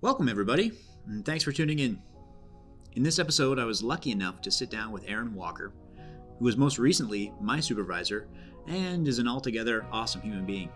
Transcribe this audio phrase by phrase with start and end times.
[0.00, 0.70] Welcome, everybody,
[1.08, 2.00] and thanks for tuning in.
[2.92, 5.72] In this episode, I was lucky enough to sit down with Erin Walker,
[6.38, 8.28] who was most recently my supervisor
[8.68, 10.70] and is an altogether awesome human being.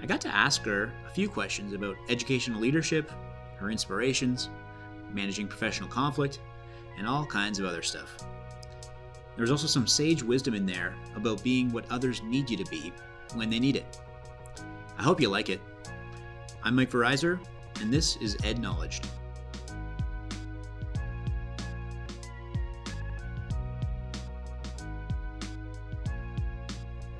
[0.00, 3.12] I got to ask her a few questions about educational leadership,
[3.58, 4.48] her inspirations,
[5.12, 6.40] managing professional conflict,
[6.96, 8.16] and all kinds of other stuff.
[9.36, 12.94] There's also some sage wisdom in there about being what others need you to be
[13.34, 14.00] when they need it.
[14.96, 15.60] I hope you like it.
[16.62, 17.38] I'm Mike Verizer,
[17.80, 19.06] and this is Ed Knowledged.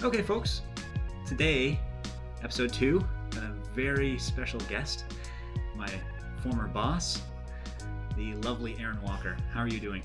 [0.02, 0.62] Okay, folks,
[1.26, 1.80] today,
[2.42, 3.04] episode two,
[3.36, 5.04] a very special guest,
[5.74, 5.88] my
[6.42, 7.22] former boss,
[8.16, 9.36] the lovely Erin Walker.
[9.52, 10.02] How are you doing?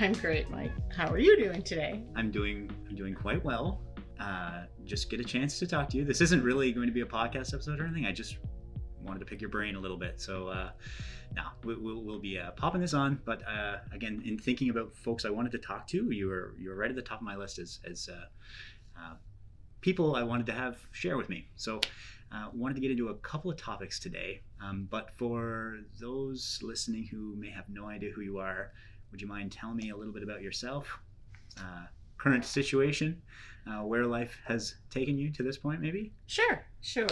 [0.00, 0.72] I'm great, Mike.
[0.94, 2.02] How are you doing today?
[2.16, 3.80] I'm doing I'm doing quite well.
[4.18, 6.04] Uh, just get a chance to talk to you.
[6.04, 8.06] This isn't really going to be a podcast episode or anything.
[8.06, 8.38] I just
[9.04, 10.20] wanted to pick your brain a little bit.
[10.20, 10.70] So uh,
[11.34, 13.20] now we, will we'll be uh, popping this on.
[13.24, 16.70] But uh, again, in thinking about folks I wanted to talk to, you were you
[16.70, 18.24] were right at the top of my list as as uh,
[18.98, 19.14] uh,
[19.80, 21.46] people I wanted to have share with me.
[21.56, 21.80] So.
[22.34, 27.04] Uh, wanted to get into a couple of topics today, um, but for those listening
[27.04, 28.72] who may have no idea who you are,
[29.10, 30.98] would you mind telling me a little bit about yourself,
[32.22, 33.20] current situation,
[33.66, 36.12] uh, where life has taken you to this point, maybe?
[36.26, 37.08] Sure, sure.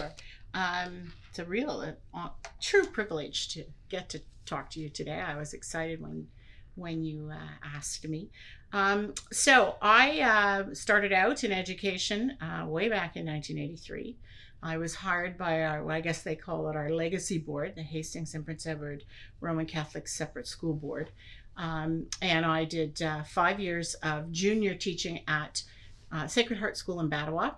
[0.53, 5.19] Um, it's a real, uh, true privilege to get to talk to you today.
[5.19, 6.27] I was excited when
[6.75, 8.29] when you uh, asked me.
[8.73, 14.17] Um, so I uh, started out in education uh, way back in 1983.
[14.63, 17.81] I was hired by our, well, I guess they call it our legacy board, the
[17.81, 19.03] Hastings and Prince Edward
[19.41, 21.09] Roman Catholic Separate School Board.
[21.57, 25.63] Um, and I did uh, five years of junior teaching at
[26.27, 27.55] Sacred Heart School in Batawa.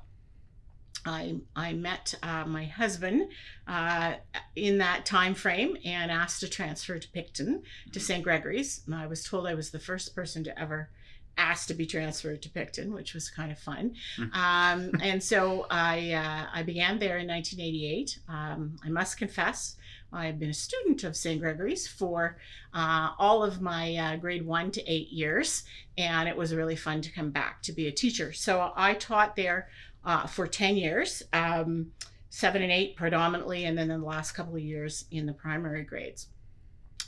[1.06, 3.30] I, I met uh, my husband
[3.68, 4.14] uh,
[4.56, 8.24] in that time frame and asked to transfer to Picton to St.
[8.24, 8.82] Gregory's.
[8.86, 10.90] And I was told I was the first person to ever
[11.38, 13.96] asked to be transferred to Picton, which was kind of fun.
[14.18, 14.36] Mm.
[14.36, 18.20] Um, and so I, uh, I began there in 1988.
[18.30, 19.78] Um, I must confess,
[20.14, 21.42] I've been a student of St.
[21.42, 22.38] Gregory's for
[22.74, 25.64] uh, all of my uh, grade one to eight years,
[25.98, 28.32] and it was really fun to come back to be a teacher.
[28.32, 29.70] So I taught there
[30.06, 31.92] uh, for 10 years, um,
[32.30, 36.28] seven and eight predominantly, and then the last couple of years in the primary grades.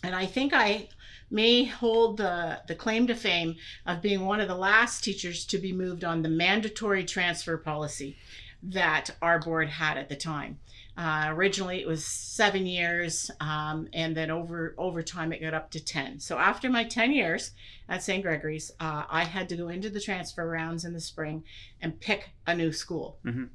[0.03, 0.89] And I think I
[1.31, 3.55] may hold the, the claim to fame
[3.85, 8.17] of being one of the last teachers to be moved on the mandatory transfer policy
[8.61, 10.59] that our board had at the time.
[10.97, 15.69] Uh, originally, it was seven years, um, and then over over time, it got up
[15.71, 16.19] to ten.
[16.19, 17.51] So after my ten years
[17.89, 18.23] at St.
[18.23, 21.43] Gregory's, uh, I had to go into the transfer rounds in the spring
[21.81, 23.19] and pick a new school.
[23.25, 23.45] Mm-hmm.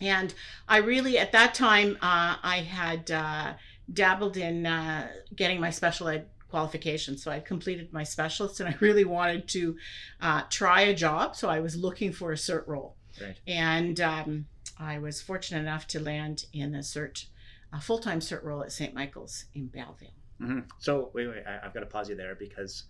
[0.00, 0.34] And
[0.68, 3.54] I really, at that time, uh, I had uh,
[3.92, 7.16] dabbled in uh, getting my special ed qualification.
[7.16, 9.76] So I completed my specialist, and I really wanted to
[10.20, 11.34] uh, try a job.
[11.34, 12.96] So I was looking for a SERT role.
[13.20, 13.36] Right.
[13.46, 14.46] And um,
[14.78, 17.26] I was fortunate enough to land in a SERT,
[17.72, 18.94] a full time SERT role at St.
[18.94, 20.08] Michael's in Belleville.
[20.40, 20.60] Mm-hmm.
[20.78, 22.84] So wait, wait, I, have got to pause you there because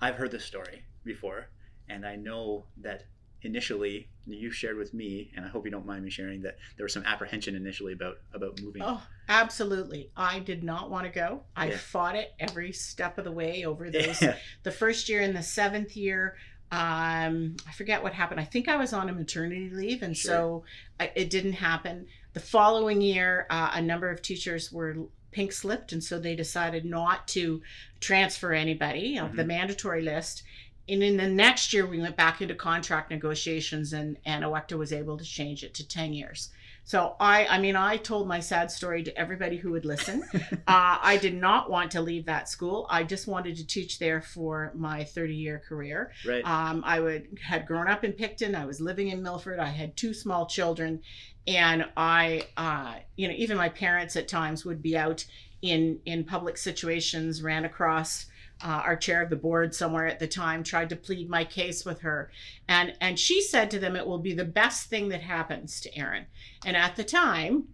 [0.00, 1.48] I've heard this story before,
[1.88, 3.04] and I know that
[3.42, 6.84] initially you shared with me, and I hope you don't mind me sharing that there
[6.84, 8.82] was some apprehension initially about about moving.
[8.84, 10.10] Oh, absolutely!
[10.16, 11.42] I did not want to go.
[11.56, 11.76] I yeah.
[11.76, 14.22] fought it every step of the way over those.
[14.22, 14.36] Yeah.
[14.62, 16.36] The first year and the seventh year,
[16.70, 18.40] um, I forget what happened.
[18.40, 20.30] I think I was on a maternity leave, and sure.
[20.30, 20.64] so
[21.00, 22.06] I, it didn't happen.
[22.34, 24.96] The following year, uh, a number of teachers were
[25.30, 27.62] pink slipped, and so they decided not to
[28.00, 29.24] transfer anybody mm-hmm.
[29.24, 30.42] of the mandatory list.
[30.88, 34.92] And in the next year, we went back into contract negotiations, and and OECTA was
[34.92, 36.50] able to change it to ten years.
[36.88, 40.24] So I, I mean, I told my sad story to everybody who would listen.
[40.32, 42.86] uh, I did not want to leave that school.
[42.88, 46.12] I just wanted to teach there for my 30 year career.
[46.26, 46.42] Right.
[46.46, 48.54] Um, I would had grown up in Picton.
[48.54, 49.58] I was living in Milford.
[49.58, 51.02] I had two small children,
[51.46, 55.26] and I, uh, you know, even my parents at times would be out
[55.60, 58.24] in in public situations, ran across
[58.62, 61.84] uh, our chair of the board somewhere at the time tried to plead my case
[61.84, 62.30] with her.
[62.68, 65.96] And and she said to them it will be the best thing that happens to
[65.96, 66.26] Erin
[66.64, 67.68] and at the time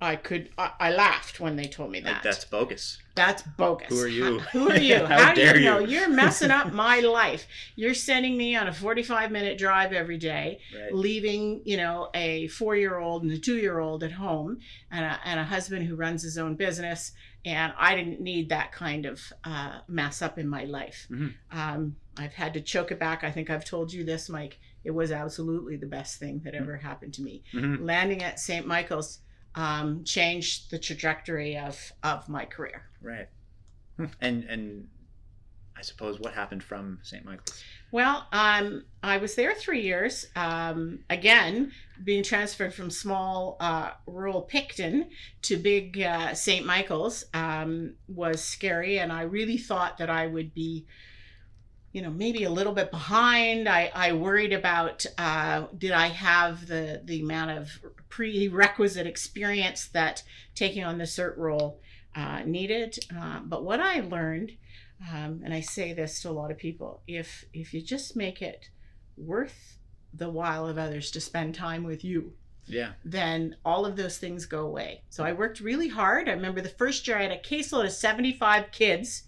[0.00, 2.22] I could I, I laughed when they told me that.
[2.22, 2.98] that's bogus.
[3.16, 3.88] That's bogus.
[3.88, 4.38] Who are you?
[4.38, 5.04] Who are you?
[5.04, 5.98] How, how dare do you know you?
[5.98, 7.48] you're messing up my life.
[7.74, 10.94] You're sending me on a 45 minute drive every day right.
[10.94, 14.60] leaving you know a four year old and a two year old at home
[14.92, 17.12] and a, and a husband who runs his own business
[17.48, 21.06] and I didn't need that kind of uh, mess up in my life.
[21.10, 21.58] Mm-hmm.
[21.58, 23.24] Um, I've had to choke it back.
[23.24, 24.58] I think I've told you this, Mike.
[24.84, 26.86] It was absolutely the best thing that ever mm-hmm.
[26.86, 27.42] happened to me.
[27.54, 27.84] Mm-hmm.
[27.84, 28.66] Landing at St.
[28.66, 29.20] Michael's,
[29.54, 32.82] um, changed the trajectory of of my career.
[33.00, 33.28] Right.
[34.20, 34.88] And and
[35.78, 37.24] I suppose what happened from St.
[37.24, 37.62] Michael's?
[37.92, 40.26] Well, um, I was there three years.
[40.34, 41.70] Um, again,
[42.02, 45.10] being transferred from small uh, rural Picton
[45.42, 46.66] to big uh, St.
[46.66, 50.84] Michael's um, was scary, and I really thought that I would be,
[51.92, 53.68] you know, maybe a little bit behind.
[53.68, 57.70] I, I worried about uh, did I have the the amount of
[58.08, 60.24] prerequisite experience that
[60.56, 61.80] taking on the SERT role
[62.16, 62.98] uh, needed.
[63.16, 64.56] Uh, but what I learned
[65.12, 68.42] um, and I say this to a lot of people if if you just make
[68.42, 68.70] it
[69.16, 69.78] worth
[70.12, 72.32] the while of others to spend time with you
[72.68, 72.92] yeah.
[73.04, 75.02] then all of those things go away.
[75.08, 76.28] So I worked really hard.
[76.28, 79.24] I remember the first year I had a caseload of 75 kids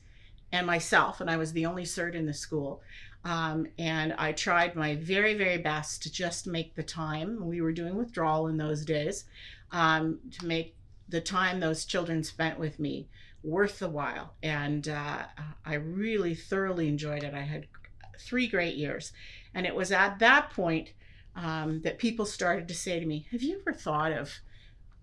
[0.53, 2.83] and myself and I was the only SERT in the school.
[3.25, 7.47] Um, and I tried my very very best to just make the time.
[7.47, 9.25] We were doing withdrawal in those days
[9.73, 10.75] um, to make
[11.09, 13.09] the time those children spent with me
[13.43, 14.35] worth the while.
[14.43, 15.25] And uh,
[15.65, 17.35] I really thoroughly enjoyed it.
[17.35, 17.67] I had
[18.19, 19.13] three great years.
[19.55, 20.91] And it was at that point
[21.35, 24.33] um, that people started to say to me, Have you ever thought of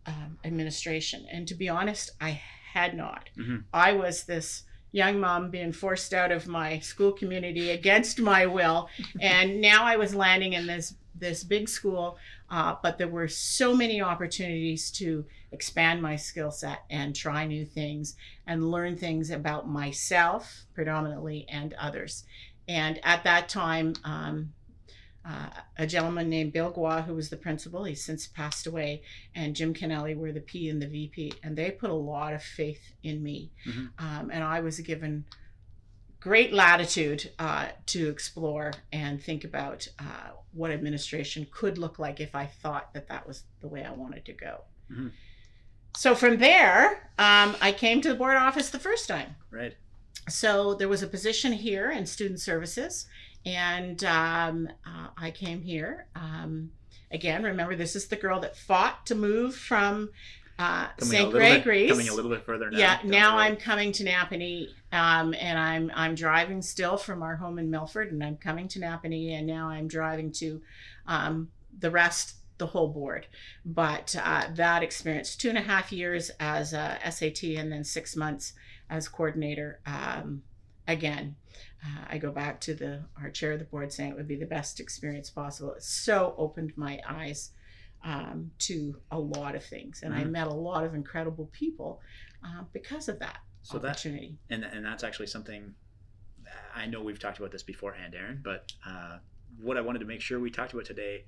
[0.06, 1.25] um, administration?
[1.31, 2.42] And to be honest, I
[2.74, 3.30] had not.
[3.38, 3.57] Mm-hmm.
[3.74, 8.89] I was this young mom being forced out of my school community against my will.
[9.22, 12.18] and now I was landing in this this big school,
[12.50, 17.66] uh, but there were so many opportunities to expand my skill set and try new
[17.66, 18.16] things
[18.46, 22.24] and learn things about myself predominantly and others.
[22.68, 24.54] And at that time, um,
[25.28, 29.02] uh, a gentleman named Bill Gua, who was the principal, he's since passed away,
[29.36, 32.42] and Jim Kennelly were the P and the VP, and they put a lot of
[32.42, 33.52] faith in me.
[33.66, 33.86] Mm-hmm.
[34.00, 35.26] Um, and I was given
[36.27, 42.35] great latitude uh, to explore and think about uh, what administration could look like if
[42.35, 44.62] I thought that that was the way I wanted to go.
[44.91, 45.07] Mm-hmm.
[45.95, 49.35] So from there, um, I came to the board office the first time.
[49.50, 49.74] Right.
[50.27, 53.07] So there was a position here in student services,
[53.45, 56.07] and um, uh, I came here.
[56.13, 56.71] Um,
[57.09, 60.09] again, remember, this is the girl that fought to move from
[60.59, 61.31] uh, St.
[61.31, 61.92] Gregory's.
[61.92, 62.77] coming a little bit further now.
[62.77, 67.59] Yeah, now I'm coming to Napanee, um, and I'm I'm driving still from our home
[67.59, 70.62] in Milford, and I'm coming to Napanee, and now I'm driving to
[71.06, 73.27] um, the rest, the whole board.
[73.65, 78.15] But uh, that experience, two and a half years as a SAT, and then six
[78.15, 78.53] months
[78.89, 79.80] as coordinator.
[79.86, 80.42] Um,
[80.88, 81.36] again,
[81.86, 84.36] uh, I go back to the our chair of the board saying it would be
[84.36, 85.74] the best experience possible.
[85.74, 87.51] It so opened my eyes
[88.04, 90.22] um, to a lot of things, and mm-hmm.
[90.22, 92.02] I met a lot of incredible people
[92.44, 94.38] uh, because of that so opportunity.
[94.50, 95.74] That, and and that's actually something
[96.76, 98.42] I know we've talked about this beforehand, Erin.
[98.44, 99.18] But uh,
[99.62, 101.26] what I wanted to make sure we talked about today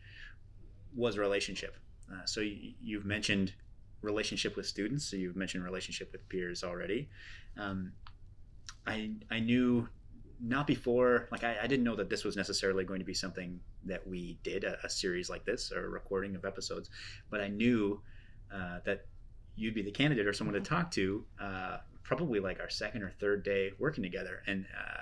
[0.96, 1.76] was relationship.
[2.12, 3.54] Uh, so you, you've mentioned
[4.02, 5.06] relationship with students.
[5.06, 7.10] So you've mentioned relationship with peers already.
[7.58, 7.92] Um,
[8.88, 9.88] I I knew
[10.42, 13.60] not before like I, I, didn't know that this was necessarily going to be something
[13.86, 16.90] that we did a, a series like this or a recording of episodes
[17.30, 18.02] but i knew
[18.54, 19.06] uh, that
[19.56, 23.12] you'd be the candidate or someone to talk to uh, probably like our second or
[23.20, 24.42] third day working together.
[24.48, 25.02] And uh,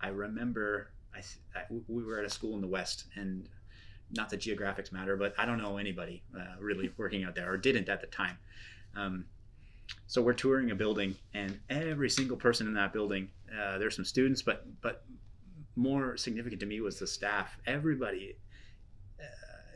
[0.00, 1.20] i remember I,
[1.56, 3.48] I, we were at a school in the west and
[4.12, 7.56] not that geographics matter but i don't know anybody uh, really working out there or
[7.56, 8.38] didn't at the time.
[8.96, 9.26] Um,
[10.06, 14.04] so we're touring a building and every single person in that building uh, there's some
[14.04, 15.04] students but but
[15.78, 17.56] more significant to me was the staff.
[17.66, 18.36] Everybody
[19.18, 19.24] uh,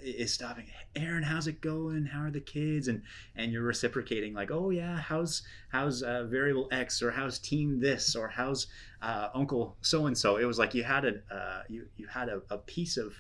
[0.03, 0.67] is stopping
[0.97, 2.07] Erin how's it going?
[2.07, 2.89] How are the kids?
[2.89, 3.03] And
[3.37, 8.17] and you're reciprocating like oh yeah how's how's uh, variable x or how's team this
[8.17, 8.67] or how's
[9.01, 12.29] uh, uncle so and so it was like you had a uh, you, you had
[12.29, 13.15] a, a piece of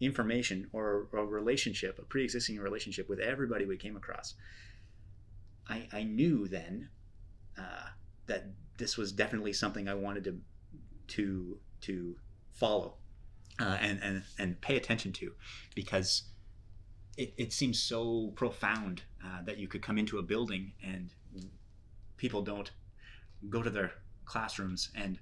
[0.00, 4.34] information or a relationship a pre-existing relationship with everybody we came across.
[5.68, 6.88] I, I knew then
[7.58, 7.88] uh,
[8.26, 8.46] that
[8.78, 10.40] this was definitely something I wanted to
[11.08, 12.16] to to
[12.58, 12.94] follow
[13.60, 15.32] uh, and, and and pay attention to
[15.74, 16.24] because
[17.16, 21.10] it, it seems so profound uh, that you could come into a building and
[22.16, 22.70] people don't
[23.48, 23.92] go to their
[24.24, 25.18] classrooms and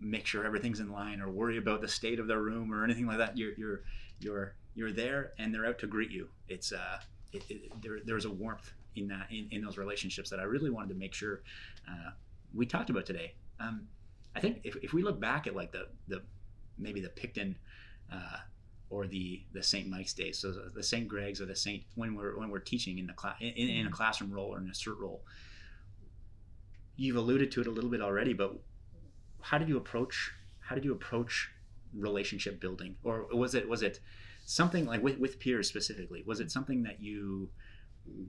[0.00, 3.06] make sure everything's in line or worry about the state of their room or anything
[3.06, 3.82] like that you're you're
[4.20, 6.98] you're you're there and they're out to greet you it's uh
[7.32, 10.70] it, it, there, there's a warmth in that in, in those relationships that I really
[10.70, 11.42] wanted to make sure
[11.88, 12.10] uh,
[12.54, 13.34] we talked about today.
[13.60, 13.86] Um,
[14.34, 16.22] I think if, if we look back at like the the
[16.78, 17.56] maybe the Picton
[18.12, 18.38] uh,
[18.90, 19.88] or the the St.
[19.88, 21.06] Mike's days, so the St.
[21.08, 21.82] Greg's or the St.
[21.94, 23.92] when we're when we're teaching in the class in, in, a mm-hmm.
[23.92, 25.22] classroom role or in a SERT role,
[26.96, 28.54] you've alluded to it a little bit already, but
[29.40, 31.50] how did you approach how did you approach
[31.94, 34.00] relationship building, or was it was it
[34.44, 36.22] something like with with peers specifically?
[36.26, 37.50] Was it something that you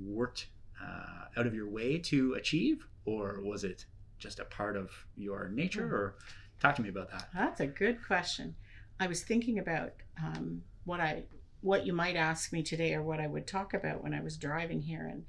[0.02, 0.48] worked
[0.82, 3.86] uh, out of your way to achieve, or was it
[4.18, 5.88] just a part of your nature?
[5.88, 5.94] Mhm.
[5.94, 6.16] Or
[6.60, 7.30] talk to me about that.
[7.34, 8.56] That's a good question.
[9.00, 11.24] I was thinking about um, what I
[11.62, 14.38] what you might ask me today or what I would talk about when I was
[14.38, 15.26] driving here and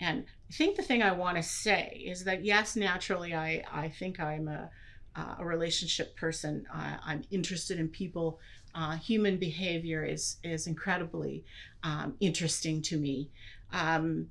[0.00, 3.88] and I think the thing I want to say is that yes, naturally I I
[3.88, 4.70] think I'm a
[5.16, 6.66] uh, a relationship person.
[6.72, 8.40] Uh, I'm interested in people.
[8.74, 11.44] Uh, human behavior is is incredibly
[11.82, 13.30] um, interesting to me.
[13.72, 14.30] Um,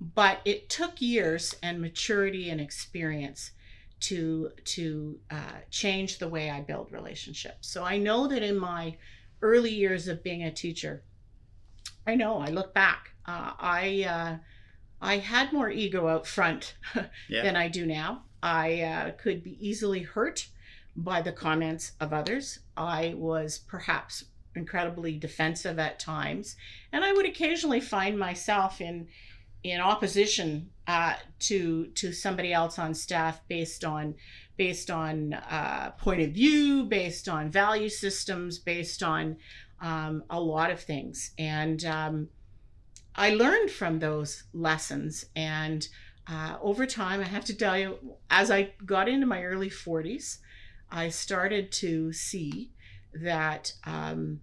[0.00, 3.52] but it took years and maturity and experience
[4.00, 7.68] to to uh, change the way I build relationships.
[7.68, 8.96] So I know that in my
[9.42, 11.02] early years of being a teacher,
[12.06, 13.10] I know I look back.
[13.26, 14.36] Uh, I uh,
[15.00, 16.74] I had more ego out front
[17.28, 17.42] Yeah.
[17.42, 18.24] than I do now.
[18.42, 20.48] I uh, could be easily hurt
[20.96, 22.60] by the comments of others.
[22.76, 24.24] I was perhaps
[24.54, 26.56] incredibly defensive at times,
[26.92, 29.08] and I would occasionally find myself in
[29.64, 34.14] in opposition uh, to to somebody else on staff based on
[34.56, 39.36] based on uh, point of view, based on value systems, based on
[39.80, 42.28] um, a lot of things, and um,
[43.18, 45.24] I learned from those lessons.
[45.34, 45.86] And
[46.28, 47.98] uh, over time, I have to tell you,
[48.30, 50.38] as I got into my early 40s,
[50.90, 52.70] I started to see
[53.12, 54.40] that um,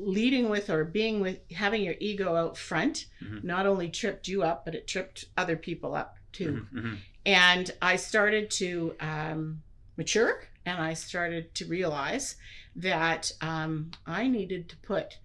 [0.00, 3.44] leading with or being with having your ego out front Mhm.
[3.44, 6.66] not only tripped you up, but it tripped other people up too.
[6.72, 6.98] Mhm, mhm.
[7.26, 9.62] And I started to um,
[9.96, 12.36] mature and I started to realize
[12.76, 15.18] that um, I needed to put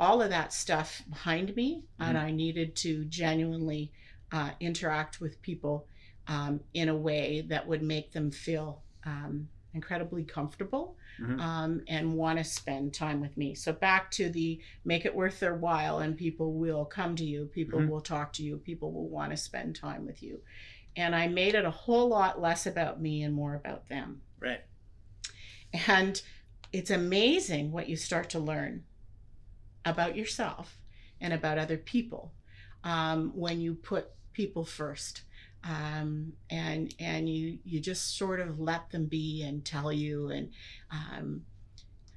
[0.00, 3.92] all of that stuff behind me and I needed to genuinely
[4.32, 5.86] uh, interact with people
[6.26, 11.40] um, in a way that would make them feel um, incredibly comfortable Mhm.
[11.40, 13.54] um, and want to spend time with me.
[13.54, 17.46] So back to the make it worth their while, and people will come to you,
[17.46, 17.88] people Mhm.
[17.88, 20.42] will talk to you, people will want to spend time with you.
[20.94, 24.22] And I made it a whole lot less about me and more about them.
[24.38, 24.62] Right.
[25.88, 26.20] And
[26.72, 28.84] it's amazing what you start to learn
[29.84, 30.78] about yourself
[31.20, 32.32] and about other people
[32.84, 35.22] um, when you put people first.
[35.64, 40.50] Um, and and you you just sort of let them be and tell you and
[40.90, 41.42] um,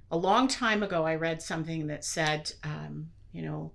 [0.09, 3.71] a long time ago I read something that said um, you know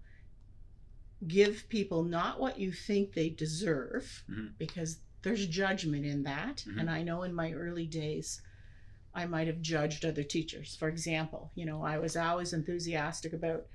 [1.26, 4.52] give people not what you think they deserve Mhm.
[4.58, 6.80] because there's judgment in that Mhm.
[6.80, 8.40] and I know in my early days
[9.12, 10.76] I might have judged other teachers.
[10.76, 13.66] For example, you know, I was always enthusiastic about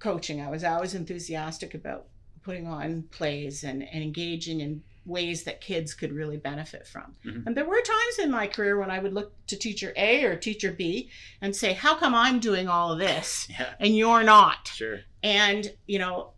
[0.00, 0.40] coaching.
[0.40, 2.08] I was always enthusiastic about
[2.42, 7.16] putting on plays and, and engaging in ways that kids could really benefit from.
[7.24, 7.46] Mhm.
[7.46, 10.36] And there were times in my career when I would look to teacher A or
[10.36, 11.10] teacher B
[11.40, 13.74] and say, How come I'm doing all of this Yeah.
[13.80, 14.68] and you're not?
[14.68, 15.00] Sure.
[15.22, 16.34] And, you know,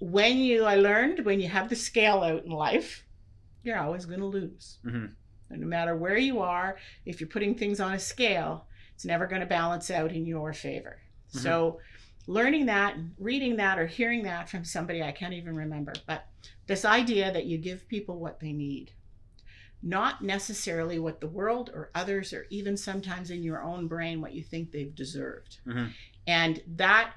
[0.00, 3.04] when you, I learned when you have the scale out in life,
[3.62, 4.78] you're always going to lose.
[4.84, 5.12] Mhm.
[5.50, 9.26] And no matter where you are, if you're putting things on a scale, it's never
[9.26, 11.00] going to balance out in your favor.
[11.34, 11.38] Mhm.
[11.40, 11.80] So,
[12.26, 16.26] learning that, reading that, or hearing that from somebody I can't even remember, but
[16.66, 18.92] this idea that you give people what they need,
[19.82, 24.34] not necessarily what the world or others, or even sometimes in your own brain, what
[24.34, 25.58] you think they've deserved.
[25.66, 25.92] Mhm.
[26.26, 27.14] And that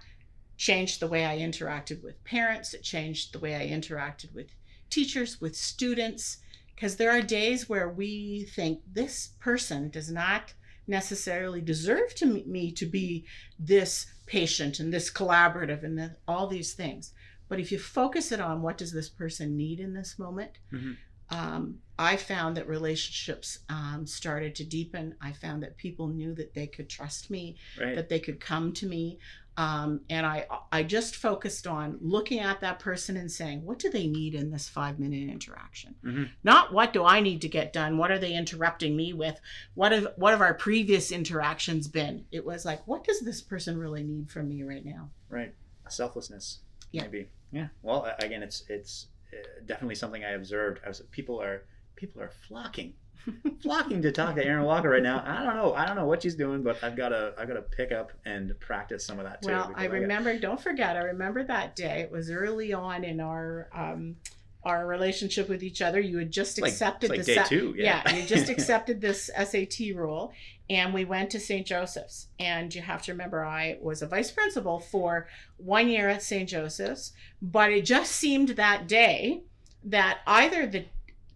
[0.57, 4.47] changed the way I interacted with parents, it changed the way I interacted with
[4.89, 6.37] teachers, with students,
[6.75, 10.53] because there are days where we think this person does not
[10.87, 13.25] necessarily deserve to me- me to be
[13.57, 17.13] this patient and this collaborative and the, all these things.
[17.51, 20.95] But if you focus it on what does this person need in this moment, Mhm.
[21.31, 25.15] um, I found that relationships um, started to deepen.
[25.19, 27.93] I found that people knew that they could trust me, Right.
[27.93, 29.19] that they could come to me.
[29.57, 33.89] Um, and I, I just focused on looking at that person and saying, what do
[33.89, 35.95] they need in this five minute interaction?
[36.05, 36.29] Mhm.
[36.45, 37.97] Not what do I need to get done?
[37.97, 39.41] What are they interrupting me with?
[39.73, 42.27] What have, what have our previous interactions been?
[42.31, 45.11] It was like, what does this person really need from me right now?
[45.27, 45.53] Right.
[45.89, 46.59] Selflessness.
[46.93, 47.03] Yeah.
[47.03, 47.29] Maybe.
[47.51, 47.67] Yeah.
[47.81, 50.79] Well, again, it's it's uh, definitely something I observed.
[50.85, 51.63] I was people are
[51.95, 52.93] people are flocking,
[53.61, 55.23] flocking to talk to Erin Walker right now.
[55.25, 55.73] I don't know.
[55.73, 58.11] I don't know what she's doing, but I've got to I've got to pick up
[58.25, 59.49] and practice some of that too.
[59.49, 60.37] Well, because I got- remember.
[60.39, 60.95] Don't forget.
[60.95, 62.01] I remember that day.
[62.01, 64.15] It was early on in our um,
[64.63, 65.99] our relationship with each other.
[65.99, 67.73] You had just like, accepted like the day two.
[67.77, 68.01] Yeah.
[68.05, 70.33] yeah, you just accepted this SAT role,
[70.71, 71.67] and we went to St.
[71.67, 72.27] Joseph's.
[72.39, 76.47] And you have to remember, I was a vice principal for one year at St.
[76.47, 77.11] Joseph's,
[77.41, 79.43] but it just seemed that day
[79.83, 80.85] that either the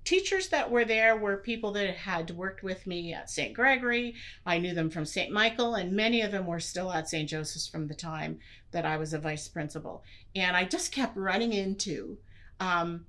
[0.05, 3.53] teachers that were there were people that had worked with me at St.
[3.53, 4.15] Gregory.
[4.45, 5.29] I knew them from St.
[5.29, 7.27] Michael, and many of them were still at St.
[7.27, 8.39] Joseph's from the time
[8.71, 10.01] that I was a vice principal.
[10.33, 12.19] And I just kept running into
[12.61, 13.05] um,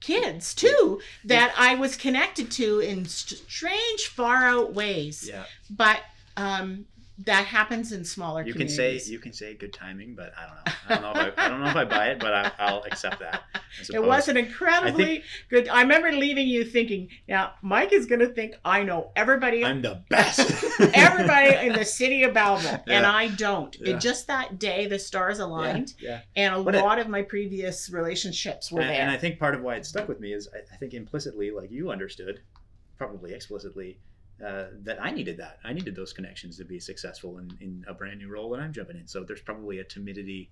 [0.00, 5.28] kids too that I was connected to in strange, far out ways.
[5.28, 5.44] Yeah.
[5.70, 6.00] But
[6.36, 6.86] um,
[7.24, 10.54] that happens in smaller You can say you can say good timing, but I don't
[10.54, 10.72] know.
[10.88, 12.84] I don't know if I, I don't know if I buy it, but I, I'll
[12.84, 13.42] accept that.
[13.92, 15.68] It was an incredibly good.
[15.68, 19.82] I remember leaving you thinking, "Now Mike is going to think I know everybody, I'm
[19.82, 20.40] the best.
[20.94, 23.92] everybody in the city of Belleville, and I don't." Yeah.
[23.92, 26.20] And just that day, the stars aligned, Yeah.
[26.36, 29.00] and a But it- lot of my previous relationships were and, there.
[29.00, 31.50] and I think part of why it stuck with me is I, I think implicitly,
[31.50, 32.40] like you understood,
[32.96, 33.98] probably explicitly,
[34.44, 35.58] uh, that I needed that.
[35.64, 38.72] I needed those connections to be successful in, in a brand new role that I'm
[38.72, 39.06] jumping in.
[39.06, 40.50] So there's probably a timidity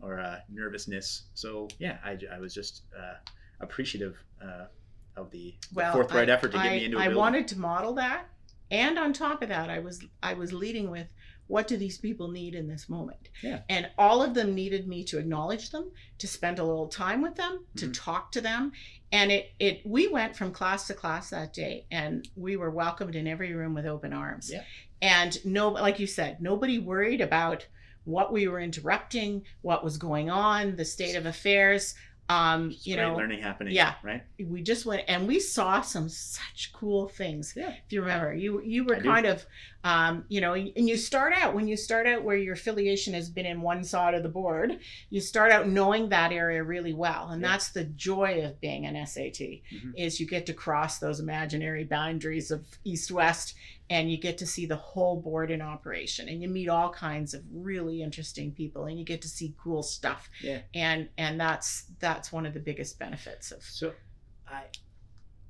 [0.00, 1.24] or a nervousness.
[1.34, 3.14] So yeah, I was just uh,
[3.60, 4.66] appreciative uh,
[5.16, 7.18] of the, the forthright I, effort to get me into I building.
[7.18, 8.26] wanted to model that,
[8.70, 11.06] and on top of that, I was I was leading with
[11.48, 13.28] what do these people need in this moment?
[13.42, 13.60] Yeah.
[13.68, 17.36] And all of them needed me to acknowledge them, to spend a little time with
[17.36, 17.94] them, to Mhm.
[17.94, 18.72] talk to them,
[19.12, 23.14] and it it we went from class to class that day, and we were welcomed
[23.14, 24.50] in every room with open arms.
[24.52, 24.64] Yeah.
[25.00, 27.66] And no, like you said, nobody worried about
[28.04, 31.94] what we were interrupting, what was going on, the state of affairs.
[32.28, 33.72] Um, Just you great know, learning happening.
[33.74, 33.94] yeah.
[34.02, 34.22] Right.
[34.38, 37.54] we just went and we saw some such cool things.
[37.56, 37.68] Yeah.
[37.70, 39.04] If you remember, you you were I do.
[39.04, 39.46] kind of,
[39.84, 43.30] um, you know, and you start out when you start out where your affiliation has
[43.30, 44.80] been in one side of the board.
[45.08, 47.48] You start out knowing that area really well, and Yeah.
[47.48, 49.92] that's the joy of being an SAT Mhm.
[49.96, 53.54] is you get to cross those imaginary boundaries of east west,
[53.88, 57.34] and you get to see the whole board in operation, and you meet all kinds
[57.34, 60.62] of really interesting people, and you get to see cool stuff, Yeah.
[60.74, 63.92] and and that's that's one of the biggest benefits of So,
[64.48, 64.64] I,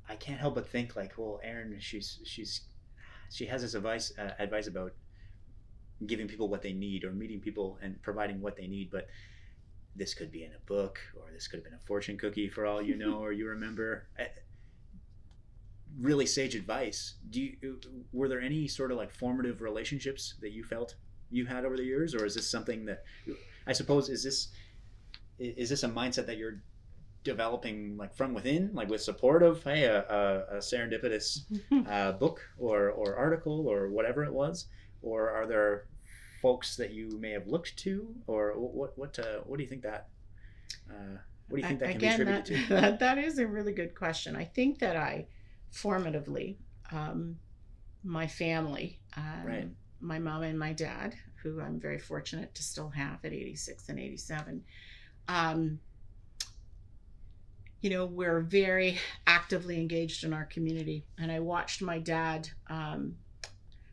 [0.09, 2.61] I can't help but think like, well, Erin, she's she's,
[3.31, 4.93] she has this advice uh, advice about
[6.07, 9.07] giving people what they need or meeting people and providing what they need, but
[9.95, 12.67] this could be in a book or this could have been a fortune cookie for
[12.67, 14.07] all you know or you remember.
[16.01, 17.15] Really sage advice.
[17.31, 17.81] Do you
[18.13, 20.95] were there any sort of like formative relationships that you felt
[21.31, 23.05] you had over the years, or is this something that
[23.67, 24.49] I suppose is this
[25.39, 26.61] is this a mindset that you're
[27.25, 31.41] developing like from within, like with support of hey a, a, a serendipitous
[31.89, 34.67] uh, book or or article or whatever it was,
[35.03, 35.87] or are there
[36.43, 39.83] folks that you may have looked to, or what what uh, what do you think
[39.83, 40.09] that
[40.91, 42.67] uh, what do you think that can Again, be that, to?
[42.69, 44.37] that, that is a really good question.
[44.37, 45.27] I think that I
[45.77, 46.57] formatively,
[46.91, 47.39] um,
[48.03, 49.69] my family, um, Right.
[50.01, 53.99] my mom and my dad, who I'm very fortunate to still have at 86 and
[53.99, 54.65] 87,
[55.29, 55.81] um,
[57.83, 61.05] you know, we're very actively engaged in our community.
[61.19, 62.49] And I watched my dad.
[62.69, 63.17] Um,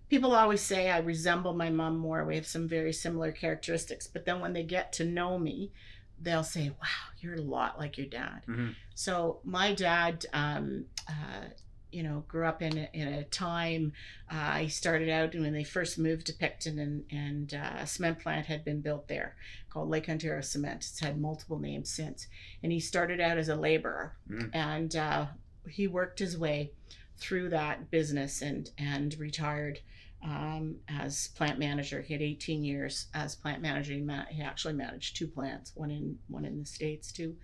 [0.09, 2.25] people always say I resemble my mom more.
[2.25, 4.07] We have some very similar characteristics.
[4.07, 5.71] But then when they get to know me,
[6.19, 8.43] they'll say, wow, you're a lot like your dad.
[8.47, 8.75] Mhm.
[8.95, 11.49] So my dad, um, uh,
[11.93, 13.93] you know, grew up in a, in a time.
[14.31, 18.19] Uh, he started out when they first moved to Picton, and and uh, a cement
[18.19, 19.35] plant had been built there
[19.69, 20.77] called Lake Ontario Cement.
[20.77, 22.27] It's had multiple names since.
[22.61, 24.49] And he started out as a laborer, Mm.
[24.53, 25.25] and uh,
[25.69, 26.71] he worked his way
[27.17, 29.79] through that business and and retired
[30.25, 32.01] um, as plant manager.
[32.01, 33.93] He had 18 years as plant manager.
[33.93, 37.35] He, ma- he actually managed two plants, one in one in the states too.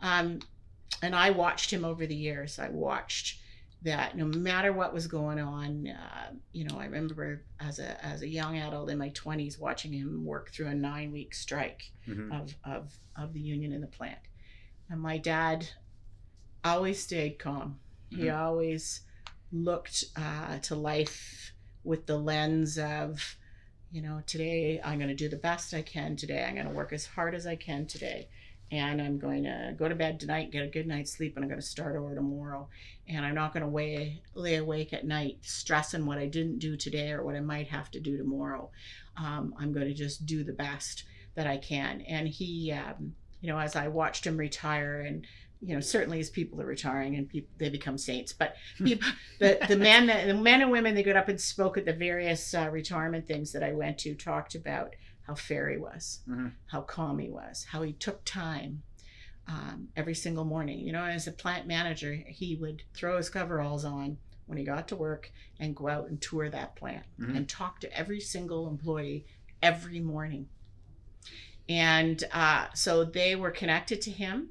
[0.00, 0.40] Um,
[1.02, 2.58] and I watched him over the years.
[2.58, 3.40] I watched
[3.82, 8.22] that no matter what was going on, uh, you know, I remember as a as
[8.22, 12.40] a young adult in my 20s watching him work through a nine week strike Mhm.
[12.40, 14.18] of, of of the union in the plant.
[14.90, 15.68] And my dad
[16.64, 17.80] always stayed calm.
[18.10, 18.36] He Mhm.
[18.36, 19.02] always
[19.52, 21.52] looked uh, to life
[21.84, 23.36] with the lens of,
[23.90, 26.44] you know, today I'm going to do the best I can today.
[26.44, 28.28] I'm going to work as hard as I can today.
[28.70, 31.48] And I'm going to go to bed tonight, get a good night's sleep, and I'm
[31.48, 32.68] going to start over tomorrow.
[33.08, 36.76] And I'm not going to lay, lay awake at night stressing what I didn't do
[36.76, 38.70] today or what I might have to do tomorrow.
[39.16, 41.04] Um, I'm going to just do the best
[41.34, 42.02] that I can.
[42.02, 45.26] And he, um, you know, as I watched him retire, and
[45.60, 48.54] you know, certainly as people are retiring and people they become saints, but
[48.84, 49.08] people,
[49.40, 51.92] the the men, that, the men and women that got up and spoke at the
[51.92, 54.94] various uh, retirement things that I went to talked about
[55.28, 56.54] how fair he was, Mhm.
[56.68, 58.82] how calm he was, how he took time.
[59.46, 63.84] Um, every single morning, you know, as a plant manager, he would throw his coveralls
[63.84, 67.36] on when he got to work and go out and tour that plant Mhm.
[67.36, 69.26] and talk to every single employee
[69.62, 70.48] every morning.
[71.68, 74.50] And uh, so they were connected to him.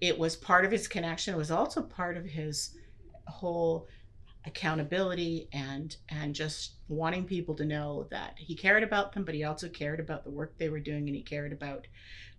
[0.00, 1.34] It was part of his connection.
[1.34, 2.76] It was also part of his
[3.26, 3.88] whole
[4.46, 9.44] accountability and and just wanting people to know that he cared about them, but he
[9.44, 11.86] also cared about the work they were doing, and he cared about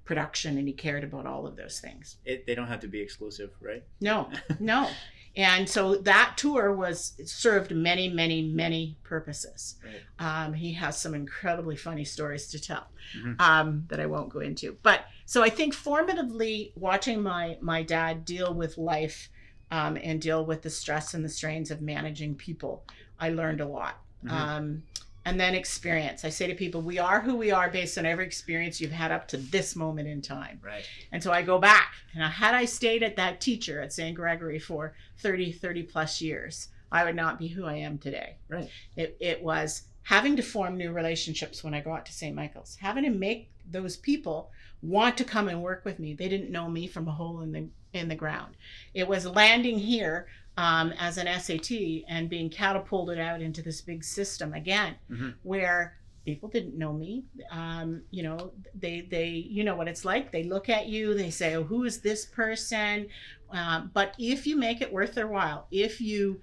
[0.04, 2.18] production and he cared about all of those things.
[2.26, 3.84] It, they don't have to be exclusive, right?
[4.00, 4.88] No, no.
[5.36, 9.76] And so that tour was served many, many, many purposes.
[9.84, 10.46] Right.
[10.46, 12.88] Um, he has some incredibly funny stories to tell
[13.18, 13.42] Mhm.
[13.42, 14.78] um, that I won't go into.
[14.84, 19.30] But so I think formatively watching my my dad deal with life
[19.76, 22.86] um, and deal with the stress and the strains of managing people,
[23.20, 24.02] I learned a lot.
[24.24, 24.32] Mhm.
[24.32, 24.84] Um,
[25.26, 26.24] and then experience.
[26.24, 29.12] I say to people, we are who we are based on every experience you've had
[29.12, 30.62] up to this moment in time.
[30.64, 30.88] Right.
[31.12, 31.94] And so I go back.
[32.14, 34.16] And had I stayed at that teacher at St.
[34.16, 38.38] Gregory for 30, 30 plus years, I would not be who I am today.
[38.48, 38.70] Right.
[38.96, 42.36] It, it was having to form new relationships when I go out to St.
[42.36, 44.52] Michael's, having to make those people
[44.84, 46.14] want to come and work with me.
[46.14, 48.56] They didn't know me from a hole in the in the ground.
[48.94, 50.28] It was landing here
[50.58, 55.34] um, as an SAT and being catapulted out into this big system again, Mhm.
[55.44, 57.24] where people didn't know me.
[57.52, 60.32] Um, you know, they they you know what it's like.
[60.32, 63.08] They look at you, they say, "Oh, who is this person?"
[63.52, 66.42] Um, but if you make it worth their while, if you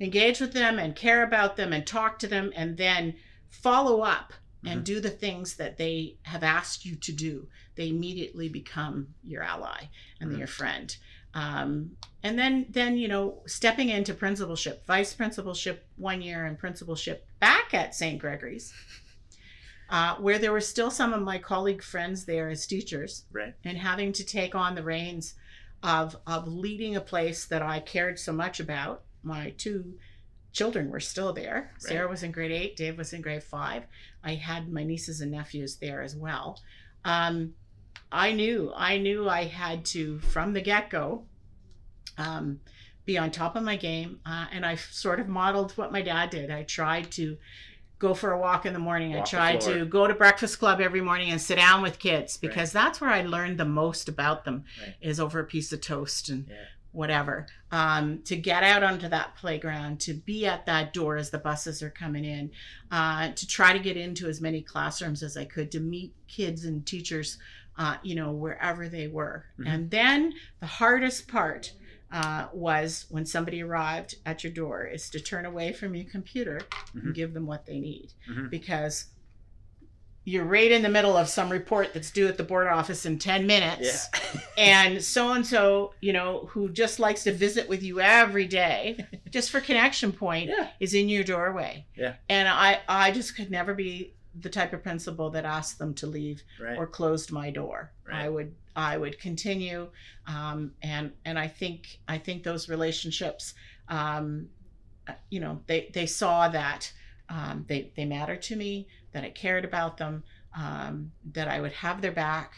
[0.00, 3.14] engage with them and care about them and talk to them, and then
[3.48, 4.32] follow up
[4.64, 4.84] and Mhm.
[4.84, 9.88] do the things that they have asked you to do, they immediately become your ally
[10.20, 10.96] and your friend.
[11.34, 17.26] Um, and then, then you know, stepping into principalship, vice principalship one year, and principalship
[17.40, 18.18] back at St.
[18.18, 18.72] Gregory's,
[19.90, 23.54] uh, where there were still some of my colleague friends there as teachers, Right.
[23.64, 25.34] and having to take on the reins
[25.82, 29.04] of of leading a place that I cared so much about.
[29.22, 29.98] My two
[30.56, 31.70] children were still there.
[31.76, 33.82] Sarah was in grade eight, Dave was in grade five.
[34.24, 36.58] I had my nieces and nephews there as well.
[37.04, 37.52] Um,
[38.10, 41.24] I knew, I knew I had to, from the get go,
[42.16, 42.60] um,
[43.04, 44.20] be on top of my game.
[44.24, 46.50] Uh, and I sort of modeled what my dad did.
[46.50, 47.36] I tried to
[47.98, 49.12] go for a walk in the morning.
[49.14, 51.98] I Walk the tried to go to breakfast club every morning and sit down with
[51.98, 54.94] kids because that's where I learned the most about them Right.
[55.02, 56.56] is over a piece of toast and Yeah.
[56.96, 57.46] Whatever.
[57.70, 61.82] Um, to get out onto that playground, to be at that door as the buses
[61.82, 62.50] are coming in,
[62.90, 66.64] uh, to try to get into as many classrooms as I could, to meet kids
[66.64, 67.38] and teachers,
[67.78, 69.44] uh, you know, wherever they were.
[69.58, 69.66] Mhm.
[69.68, 71.72] And then the hardest part
[72.12, 76.60] uh, was when somebody arrived at your door is to turn away from your computer
[76.94, 77.02] Mhm.
[77.02, 78.48] and give them what they need Mhm.
[78.48, 79.06] because
[80.28, 83.16] you're right in the middle of some report that's due at the board office in
[83.18, 84.40] 10 minutes Yeah.
[84.58, 89.06] and so and so you know who just likes to visit with you every day
[89.30, 90.68] just for connection point yeah.
[90.80, 92.14] is in your doorway Yeah.
[92.28, 96.06] and i i just could never be the type of principal that asked them to
[96.06, 96.76] leave Right.
[96.76, 98.24] or closed my door Right.
[98.24, 99.88] i would i would continue
[100.26, 103.54] um, and and i think i think those relationships
[103.88, 104.48] um,
[105.08, 106.92] uh, you know they they saw that
[107.28, 110.22] um, they they matter to me that i cared about them
[110.54, 112.52] um, that i would have their back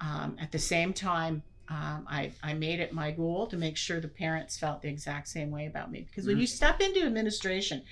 [0.00, 3.98] um, at the same time um, I, I made it my goal to make sure
[4.00, 6.40] the parents felt the exact same way about me because when Mhm.
[6.40, 7.82] you step into administration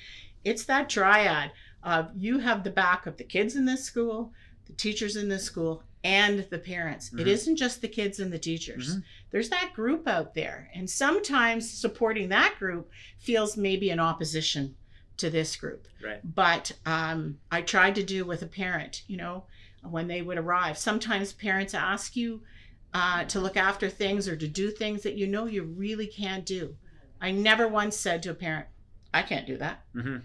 [0.44, 1.52] it's that triad
[1.84, 4.32] of you have the back of the kids in this school
[4.66, 7.34] the teachers in this school and the parents it Mhm.
[7.36, 9.02] isn't just the kids and the teachers Mhm.
[9.30, 14.74] there's that group out there and sometimes supporting that group feels maybe in opposition
[15.20, 15.86] to this group.
[16.04, 16.20] Right.
[16.22, 19.44] but um, i tried to do with a parent you know
[19.82, 20.76] when they would arrive.
[20.76, 22.42] Sometimes parents ask you
[22.92, 26.44] uh, to look after things or to do things that you know you really can't
[26.44, 26.76] do.
[27.20, 28.66] I never once said to a parent
[29.14, 29.82] i can't do that.
[29.94, 30.18] Hmm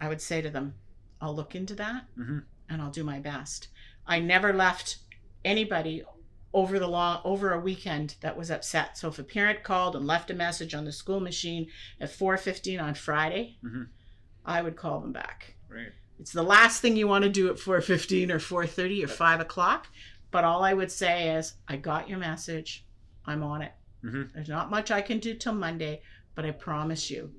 [0.00, 0.74] i would say to them
[1.20, 3.68] i'll look into that hmm and i'll do my best.
[4.06, 4.96] I never left
[5.44, 6.02] anybody
[6.52, 8.96] over the law over a weekend that was upset.
[8.98, 11.66] So if a parent called and left a message on the school machine
[12.00, 13.88] at 4.15 on friday Mhm.
[14.44, 15.92] I would call them back Right.
[16.20, 19.88] it's the last thing you want to do at 4.15 or 4.30 or 5 o'clock
[20.30, 22.84] but all i would say is i got your message
[23.26, 23.72] i'm on it
[24.04, 24.32] Mhm.
[24.34, 26.02] there's not much i can do till monday
[26.34, 27.32] but i promise you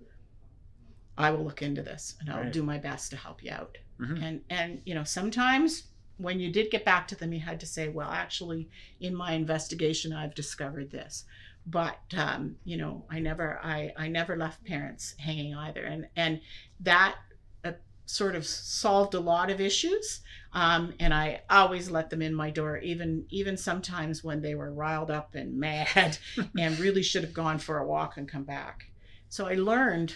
[1.18, 2.52] i will look into this and i'll Right.
[2.54, 4.22] do my best to help you out Mhm.
[4.24, 5.84] and and you know sometimes
[6.18, 9.34] when you did get back to them you had to say well actually in my
[9.34, 11.26] investigation i've discovered this
[11.68, 15.84] but um, you know i never i i never left parents hanging either.
[15.84, 16.42] And and
[16.82, 17.16] that
[17.64, 17.72] uh,
[18.06, 20.22] sort of solved a lot of issues
[20.54, 24.72] um, and i always let them in my door even even sometimes when they were
[24.74, 26.18] riled up and mad
[26.58, 28.92] and really should have gone for a walk and come back.
[29.30, 30.16] So i learned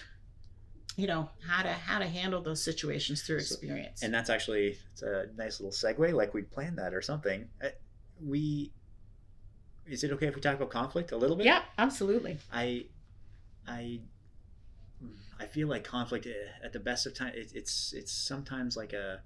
[0.95, 4.03] you know how to how to handle those situations through So- experience.
[4.03, 7.47] And that's actually it's a nice little segue, like we planned that or something.
[7.63, 7.69] Uh,
[8.23, 8.73] We
[9.89, 11.45] is it okay if we talk about conflict a little bit?
[11.45, 12.85] yeah absolutely I,
[13.67, 14.01] I,
[15.39, 16.31] I feel like conflict eh,
[16.63, 17.33] at the best of time.
[17.35, 19.21] It, it's it's sometimes like a,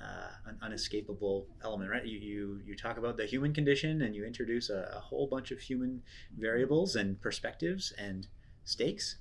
[0.00, 2.04] uh, an unescapable element, right?
[2.04, 5.52] You, you you talk about the human condition, and you introduce a, a whole bunch
[5.52, 6.02] of human
[6.36, 8.26] variables and perspectives and
[8.64, 9.16] stakes.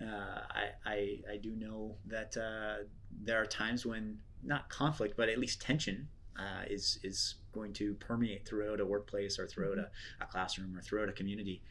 [0.00, 5.28] Uh, I, I I do know that uh, there are times when not conflict, but
[5.28, 6.08] at least tension
[6.38, 9.88] uh, is is going to permeate throughout a workplace or throughout a,
[10.20, 11.62] a classroom or throughout a community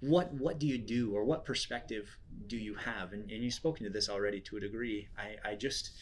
[0.00, 2.18] what what do you do or what perspective
[2.48, 5.54] do you have and, and you've spoken to this already to a degree i i
[5.54, 5.92] just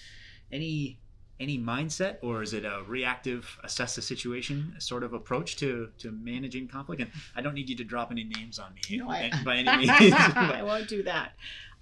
[0.51, 0.99] any
[1.41, 6.11] any mindset or is it a reactive assess the situation sort of approach to to
[6.11, 9.31] managing conflict and i don't need you to drop any names on me No, I-
[9.45, 11.33] by any means I won't do that.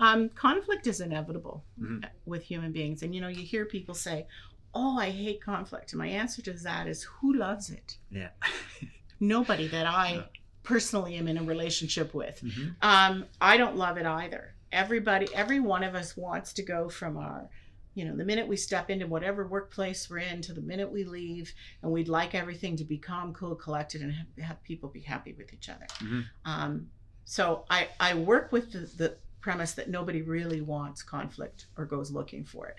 [0.01, 2.05] Um, conflict is inevitable Mhm.
[2.27, 3.03] with human beings.
[3.05, 4.27] And you know, you hear people say,
[4.75, 5.93] Oh, I hate conflict.
[5.93, 7.97] And my answer to that is, Who loves it?
[8.11, 8.31] yeah
[9.21, 10.23] Nobody that I Yeah.
[10.63, 12.41] personally am in a relationship with.
[12.43, 12.75] Mhm.
[12.83, 14.55] Um, I don't love it either.
[14.73, 17.49] Everybody, every one of us wants to go from our,
[17.95, 21.05] you know, the minute we step into whatever workplace we're in to the minute we
[21.05, 25.01] leave, and we'd like everything to be calm, cool, collected, and have, have people be
[25.01, 25.87] happy with each other.
[25.99, 26.25] Mhm.
[26.47, 26.91] Um,
[27.25, 32.11] so I, I work with the, the premise that nobody really wants conflict or goes
[32.11, 32.77] looking for it.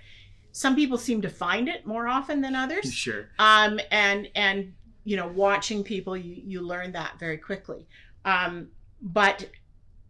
[0.53, 2.93] Some people seem to find it more often than others.
[3.05, 3.29] Sure.
[3.39, 7.87] Um, and and you know watching people you, you learn that very quickly.
[8.23, 8.69] Um,
[9.01, 9.49] but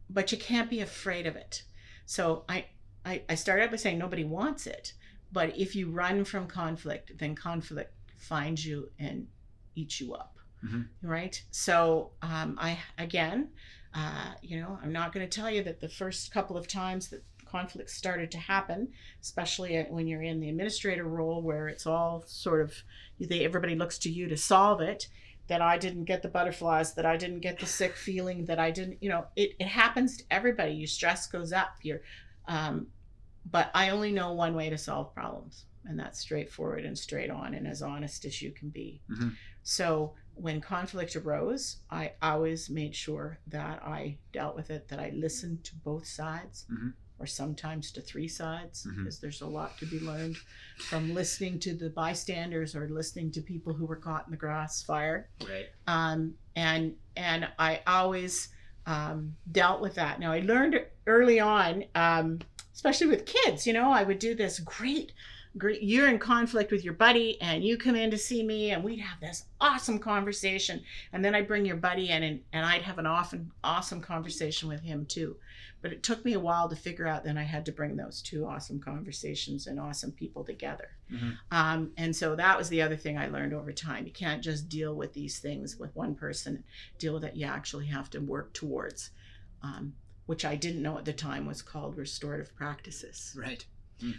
[0.10, 1.64] but you can't be afraid of it.
[2.06, 2.66] So I,
[3.06, 4.94] I i started by saying nobody wants it.
[5.32, 9.28] But if you run from conflict then conflict finds you and
[9.76, 10.38] eats you up.
[10.64, 10.88] Mhm.
[11.02, 11.42] right?
[11.52, 13.50] So um, i again
[13.96, 17.10] uh, you know i'm not going to tell you that the first couple of times
[17.10, 18.80] that conflicts started to happen
[19.22, 22.72] especially when you're in the administrator role where it's all sort of
[23.32, 25.02] they everybody looks to you to solve it
[25.52, 28.72] that i didn't get the butterflies that i didn't get the sick feeling that i
[28.72, 32.00] didn't you know it, it happens to everybody your stress goes up your
[32.48, 32.88] um,
[33.56, 37.54] but i only know one way to solve problems and that's straightforward and straight on
[37.54, 39.34] and as honest as you can be Mhm.
[39.64, 40.14] so
[40.46, 45.64] when conflict arose i always made sure that i dealt with it that i listened
[45.66, 46.94] to both sides Mhm.
[47.24, 50.36] Or sometimes to three sides because there's a lot to be learned
[50.90, 55.30] from listening to the bystanders or listening to people who were caught in the crossfire
[55.48, 58.50] right um, and and I always
[58.86, 60.20] um, dealt with that.
[60.20, 62.40] Now I learned early on, um,
[62.74, 63.66] especially with kids.
[63.66, 65.14] You know, I would do this great,
[65.58, 65.82] great.
[65.82, 69.00] You're in conflict with your buddy, and you come in to see me, and we'd
[69.00, 70.82] have this awesome conversation.
[71.14, 74.68] And then I'd bring your buddy in, and, and I'd have an often awesome conversation
[74.68, 75.38] with him too.
[75.84, 77.24] But it took me a while to figure out.
[77.24, 80.90] Then I had to bring those two awesome conversations and awesome people together.
[81.12, 81.38] Mhm.
[81.52, 84.08] Um, and so that was the other thing I learned over time.
[84.08, 86.64] You can't just deal with these things with one person,
[86.98, 87.36] deal with it.
[87.36, 89.12] You actually have to work towards,
[89.62, 89.94] um,
[90.26, 93.36] which I didn't know at the time was called restorative practices.
[93.38, 93.66] right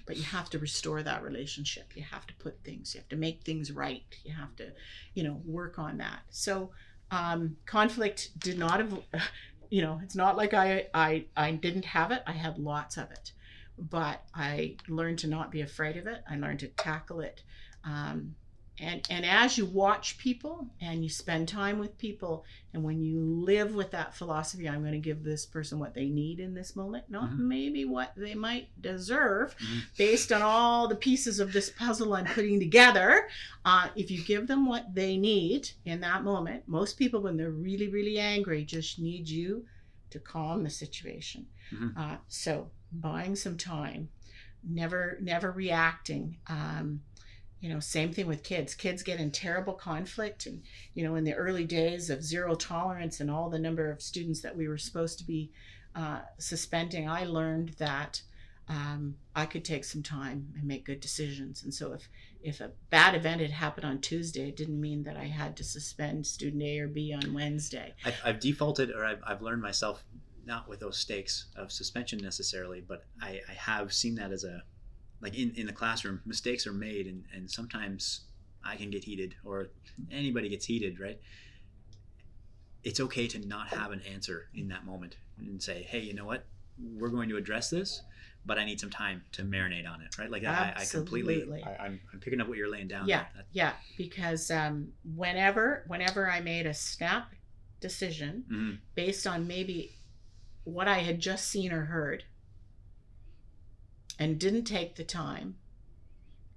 [0.07, 1.97] But you have to restore that relationship.
[1.97, 4.05] You have to put things, you have to make things right.
[4.25, 4.73] You have to,
[5.15, 6.21] you know, work on that.
[6.31, 6.71] So
[7.11, 8.99] um, conflict did not have,
[9.75, 12.23] you know, it's not like I, I, I didn't have it.
[12.27, 13.33] I had lots of it
[13.79, 16.23] but I learned to not be afraid of it.
[16.29, 17.43] I learned to tackle it.
[17.85, 18.35] Um,
[18.81, 23.21] and, and as you watch people and you spend time with people, and when you
[23.21, 26.75] live with that philosophy, I'm going to give this person what they need in this
[26.75, 27.39] moment, not Mhm.
[27.39, 29.83] maybe what they might deserve Mhm.
[29.97, 33.29] based on all the pieces of this puzzle I'm putting together.
[33.65, 37.51] Uh, if you give them what they need in that moment, most people, when they're
[37.53, 39.67] really, really angry, just need you
[40.11, 41.47] to calm the situation.
[41.71, 41.97] Mhm.
[41.97, 44.09] Uh, so buying some time,
[44.63, 46.39] never, never reacting.
[46.49, 47.03] Um,
[47.65, 48.75] you know, same thing with kids.
[48.75, 53.21] Kids get in terrible conflict, and you know, in the early days of zero tolerance
[53.21, 55.51] and all the number of students that we were supposed to be
[55.95, 58.21] uh, suspending, I learned that
[58.69, 61.63] um, I could take some time and make good decisions.
[61.63, 62.07] And so, if
[62.43, 65.65] if a bad event had happened on Tuesday, it didn't mean that I had to
[65.65, 67.95] suspend student A or B on Wednesday.
[68.05, 70.05] I've, I've defaulted or I've, I've learned myself
[70.45, 74.63] not with those stakes of suspension necessarily but I, I have seen that as a
[75.25, 78.21] like in, in the classroom mistakes are made and, and sometimes
[78.65, 79.69] i can get heated or
[80.13, 81.19] anybody gets heated right
[82.85, 86.27] it's okay to not have an answer in that moment and say hey you know
[86.27, 86.45] what
[86.79, 88.03] we're going to address this
[88.47, 91.85] but i need some time to marinate on it right like I, I completely I,
[91.85, 93.25] I'm, I'm picking up what you're laying down Yeah.
[93.35, 97.33] That- Yeah, because um, whenever whenever I made a snap
[97.81, 98.79] decision mhm.
[98.95, 99.93] based on maybe
[100.65, 102.25] what I had just seen or heard,
[104.19, 105.57] and didn't take the time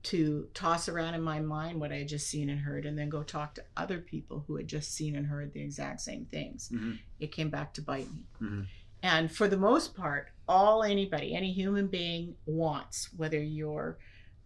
[0.03, 3.09] to toss around in my mind what I had just seen and heard, and then
[3.09, 6.69] go talk to other people who had just seen and heard the exact same things,
[6.69, 6.99] Mhm.
[7.19, 8.25] it came back to bite me.
[8.41, 8.67] Mhm.
[9.03, 13.97] And for the most part, all anybody, any human being wants, whether you're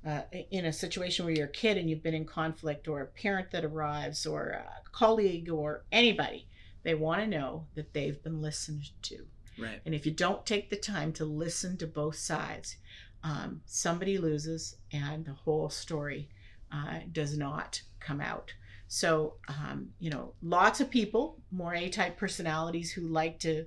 [0.04, 3.06] uh, in a situation where you're a kid and you've been in conflict, or a
[3.06, 6.48] parent that arrives, or a colleague, or anybody,
[6.82, 9.28] they want to know that they've been listened to.
[9.58, 9.82] Right.
[9.86, 12.78] And if you don't take the time to listen to both sides,
[13.24, 16.30] um, somebody loses and the whole story
[16.72, 18.54] uh, does not come out.
[18.88, 23.66] So, um, you know, lots of people, more A type personalities who like to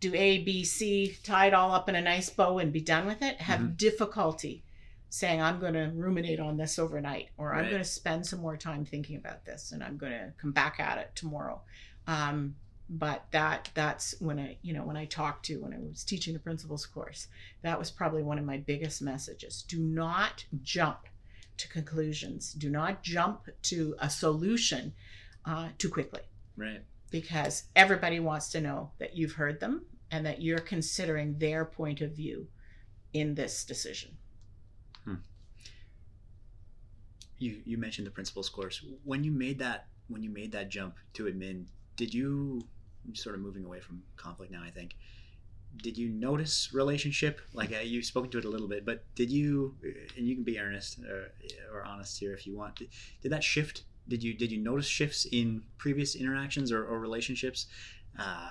[0.00, 3.06] do A, B, C, tie it all up in a nice bow and be done
[3.06, 3.76] with it, have Mhm.
[3.76, 4.64] difficulty
[5.10, 7.70] saying, I'm going to ruminate on this overnight, or I'm Right.
[7.70, 10.78] going to spend some more time thinking about this, and I'm going to come back
[10.78, 11.62] at it tomorrow.
[12.06, 12.56] Um,
[12.92, 16.34] but that that's when I, you know, when I talked to when I was teaching
[16.34, 17.28] the principles course,
[17.62, 19.62] that was probably one of my biggest messages.
[19.68, 21.06] Do not jump
[21.58, 22.52] to conclusions.
[22.52, 24.92] Do not jump to a solution
[25.44, 26.22] uh, too quickly
[26.56, 26.82] Right.
[27.10, 32.00] because everybody wants to know that you've heard them and that you're considering their point
[32.00, 32.48] of view
[33.12, 34.16] in this decision.
[37.38, 38.84] You you mentioned the principles course.
[39.04, 42.66] When you made that when you made that jump to admin, did you
[43.14, 44.62] sort of moving away from conflict now?
[44.62, 44.96] I think.
[45.76, 47.40] Did you notice relationship?
[47.54, 49.76] Like uh, you've spoken to it a little bit, but did you?
[50.16, 51.32] And you can be earnest or,
[51.72, 52.76] or honest here if you want.
[52.76, 52.88] Did,
[53.22, 53.84] did that shift?
[54.08, 57.66] Did you did you notice shifts in previous interactions or, or relationships?
[58.18, 58.50] Uh,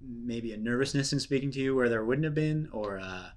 [0.00, 3.30] maybe a nervousness in speaking to you where there wouldn't have been, or uh,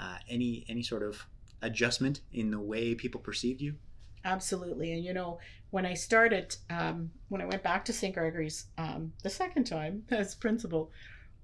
[0.00, 1.26] uh, any any sort of
[1.60, 3.74] adjustment in the way people perceived you.
[4.24, 4.92] Absolutely.
[4.92, 5.38] And you know,
[5.70, 8.14] when I started, um, when I went back to St.
[8.14, 10.90] Gregory's um, the second time as principal,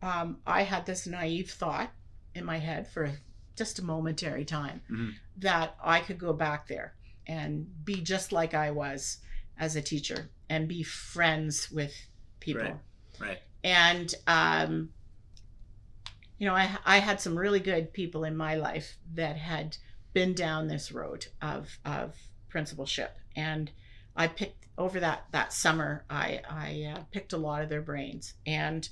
[0.03, 1.91] um, I had this naive thought
[2.35, 3.11] in my head for
[3.57, 5.14] just a momentary time Mhm.
[5.38, 6.95] that I could go back there
[7.27, 9.19] and be just like I was
[9.59, 11.93] as a teacher and be friends with
[12.38, 12.62] people.
[12.62, 12.77] Right.
[13.19, 13.38] Right.
[13.64, 14.91] And, um,
[16.38, 19.77] you know, I, I had some really good people in my life that had
[20.12, 22.14] been down this road of, of
[22.49, 23.17] principalship.
[23.37, 23.71] And
[24.17, 28.35] I picked over that, that summer, I, I uh, picked a lot of their brains.
[28.47, 28.89] And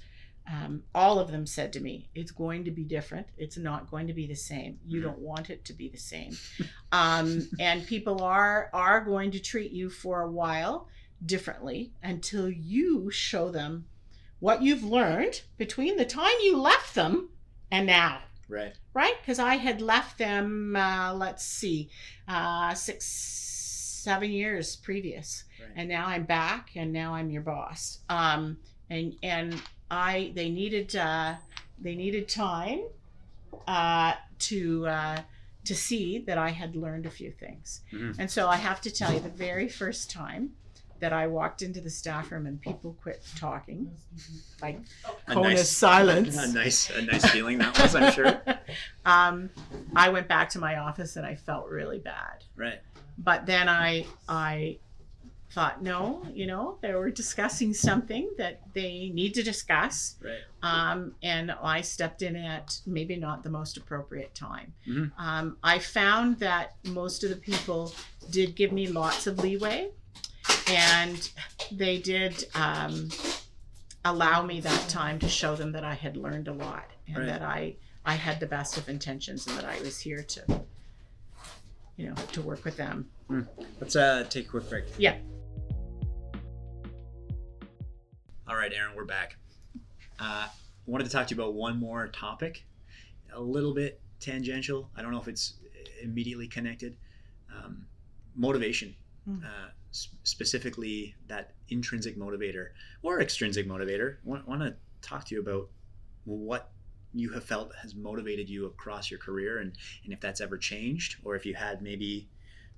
[0.50, 3.26] um, all of them said to me, it's going to be different.
[3.36, 4.78] It's not going to be the same.
[4.86, 5.04] You Mhm.
[5.04, 6.36] don't want it to be the same.
[6.92, 10.88] um, and people are, are going to treat you for a while
[11.24, 13.86] differently until you show them
[14.38, 17.30] what you've learned between the time you left them
[17.70, 18.74] and now Right.
[18.92, 21.88] right because i had left them uh, let's see
[22.28, 23.06] uh, six
[24.06, 25.70] seven years previous Right.
[25.74, 28.56] and now i'm back and now i'm your boss um,
[28.88, 31.34] and and i they needed uh,
[31.80, 32.82] they needed time
[33.66, 34.12] uh,
[34.50, 35.18] to uh,
[35.64, 38.14] to see that i had learned a few things Mhm.
[38.20, 40.52] and so i have to tell you the very first time
[41.00, 43.90] that i walked into the staff room and people quit talking
[44.62, 44.78] like
[45.28, 48.40] A cone of nice- silence A nice, a nice feeling that was, I'm sure.
[49.04, 49.50] um,
[49.96, 52.36] I went back to my office and I felt really bad.
[52.64, 52.80] Right.
[53.18, 54.78] But then I I
[55.52, 60.16] thought, no, you know, they were discussing something that they need to discuss.
[60.20, 60.40] Right.
[60.62, 64.74] Um, and I stepped in at maybe not the most appropriate time.
[64.86, 65.12] Mhm.
[65.16, 67.94] Um, I found that most of the people
[68.30, 69.92] did give me lots of leeway
[70.68, 71.30] and
[71.72, 73.08] they did um,
[74.04, 77.26] allow me that time to show them that I had learned a lot and Right.
[77.26, 80.62] that I, I had the best of intentions and that I was here to,
[81.96, 83.08] you know, to work with them.
[83.80, 84.84] Let's uh, take a quick break.
[84.98, 85.16] Yeah.
[88.48, 89.36] All right, Erin, we're back.
[90.20, 90.46] Uh,
[90.86, 92.64] wanted to talk to you about one more topic,
[93.32, 94.90] a little bit tangential.
[94.96, 95.54] I don't know if it's
[96.02, 96.96] immediately connected.
[97.54, 97.86] Um,
[98.34, 98.94] motivation,
[99.28, 99.42] Mm.
[99.44, 102.68] uh, s- specifically that intrinsic motivator
[103.02, 104.18] or extrinsic motivator.
[104.22, 105.68] Want, want to talk to you about
[106.24, 106.70] what
[107.18, 109.72] you have felt has motivated you across your career and,
[110.04, 112.28] and if that's ever changed or if you had maybe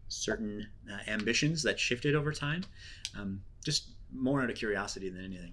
[0.09, 2.65] certain uh, ambitions that shifted over time.
[3.19, 5.53] Um, just more out of curiosity than anything.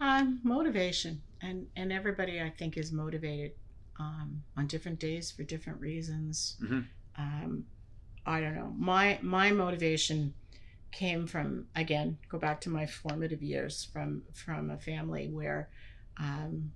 [0.00, 3.52] Um, motivation, and and everybody I think is motivated
[3.98, 6.56] um, on different days for different reasons.
[6.62, 6.84] Mhm.
[7.16, 7.64] Um,
[8.24, 8.74] I don't know.
[8.76, 10.34] My my motivation
[10.90, 15.68] came from again go back to my formative years from from a family where,
[16.18, 16.72] um,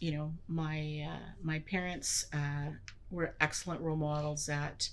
[0.00, 2.70] you know, my uh, my parents uh,
[3.10, 4.88] were excellent role models at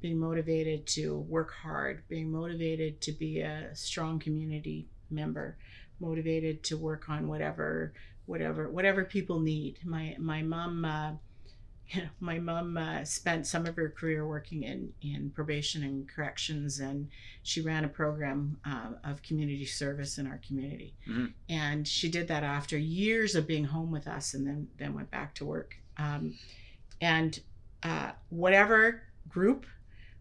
[0.00, 5.56] being motivated to work hard, being motivated to be a strong community member
[6.00, 7.92] motivated to work on whatever
[8.26, 9.78] whatever whatever people need.
[9.84, 11.12] My my mom uh,
[11.90, 16.08] you know, my mom uh, spent some of her career working in in probation and
[16.08, 17.08] corrections and
[17.42, 21.32] she ran a program uh, of community service in our community Mhm.
[21.48, 25.10] and she did that after years of being home with us and then then went
[25.10, 26.34] back to work um,
[27.00, 27.40] and
[27.82, 29.66] uh, whatever group,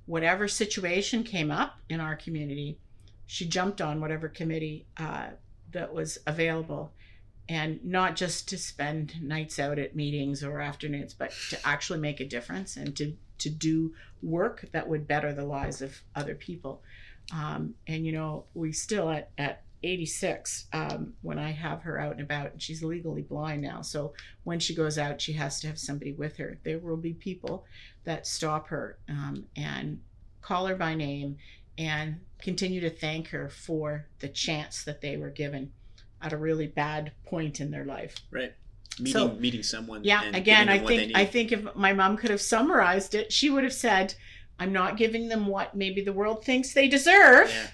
[0.06, 2.78] whatever situation came up in our community,
[3.26, 5.28] she jumped on whatever committee uh,
[5.72, 6.92] that was available.
[7.48, 12.20] And not just to spend nights out at meetings or afternoons, but to actually make
[12.20, 13.94] a difference and to, to do
[14.24, 16.82] work that would better the lives of other people.
[17.34, 22.14] Um, and, you know, we still at, at 86 um, when I have her out
[22.14, 22.54] and about.
[22.54, 23.82] And she's legally blind now.
[23.82, 26.58] So when she goes out, she has to have somebody with her.
[26.64, 27.66] There will be people
[28.04, 30.02] that stop her um, and
[30.42, 31.38] call her by name
[31.78, 35.72] and continue to thank her for the chance that they were given
[36.22, 38.16] at a really bad point in their life.
[38.32, 38.54] Right.
[39.00, 40.04] Meeting So- meeting someone.
[40.04, 41.18] Yeah, and again, giving I them what they think.
[41.18, 44.16] I think if my mom could have summarized it, she would have said,
[44.58, 47.50] "I'm not giving them what maybe the world thinks they deserve.
[47.50, 47.68] Yeah.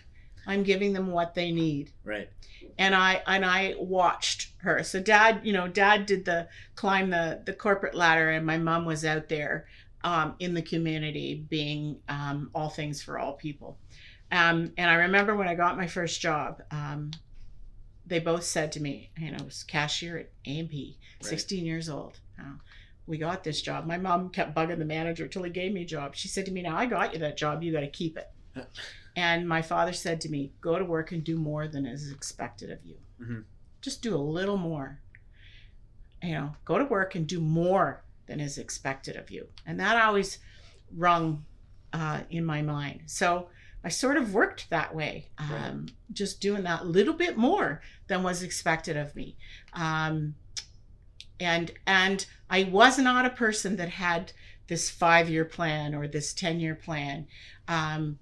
[0.47, 2.29] I'm giving them what they need." Right.
[2.77, 4.81] and I and I watched her.
[4.83, 8.85] So dad, you know, dad did the climb the the corporate ladder, and my mom
[8.85, 9.67] was out there
[10.03, 13.77] um, in the community, being um, all things for all people.
[14.31, 17.11] Um, and I remember when I got my first job, um,
[18.05, 21.29] they both said to me, you know, I was cashier at A&P, Right.
[21.29, 22.19] 16 years old.
[22.37, 22.59] Now,
[23.07, 23.85] we got this job.
[23.85, 26.15] My mom kept bugging the manager till he gave me a job.
[26.15, 27.61] She said to me, "Now I got you that job.
[27.63, 28.29] You got to keep it."
[29.13, 32.71] And my father said to me, "Go to work and do more than is expected
[32.71, 32.95] of you.
[33.21, 33.43] Mhm.
[33.81, 35.01] Just do a little more.
[36.23, 40.01] You know, go to work and do more than is expected of you." And that
[40.01, 40.39] always
[40.95, 41.45] rung
[41.91, 43.01] uh, in my mind.
[43.07, 43.49] So
[43.83, 45.91] I sort of worked that way, um, Right.
[46.13, 49.37] just doing that little bit more than was expected of me.
[49.73, 50.35] Um,
[51.39, 54.33] and and I was not a person that had
[54.67, 57.27] this five year plan or this ten year plan.
[57.67, 58.19] Um,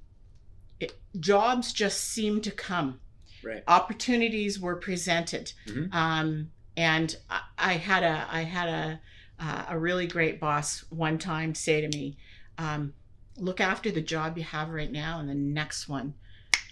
[0.80, 3.02] it, jobs just seemed to come.
[3.44, 3.64] Right.
[3.68, 5.94] Opportunities were presented, Mhm.
[5.94, 9.02] um, and I, I had a I had a
[9.40, 12.18] uh, a really great boss one time say to me,
[12.58, 12.94] um,
[13.40, 16.14] "Look after the job you have right now, and the next one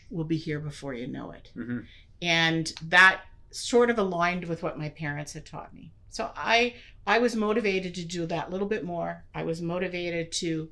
[0.09, 1.79] will be here before you know it." hmm
[2.21, 5.91] and that sort of aligned with what my parents had taught me.
[6.09, 9.23] So i i was motivated to do that little bit more.
[9.33, 10.69] I was motivated to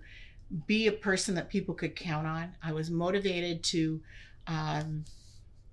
[0.67, 2.55] be a person that people could count on.
[2.63, 4.01] I was motivated to
[4.47, 5.05] um,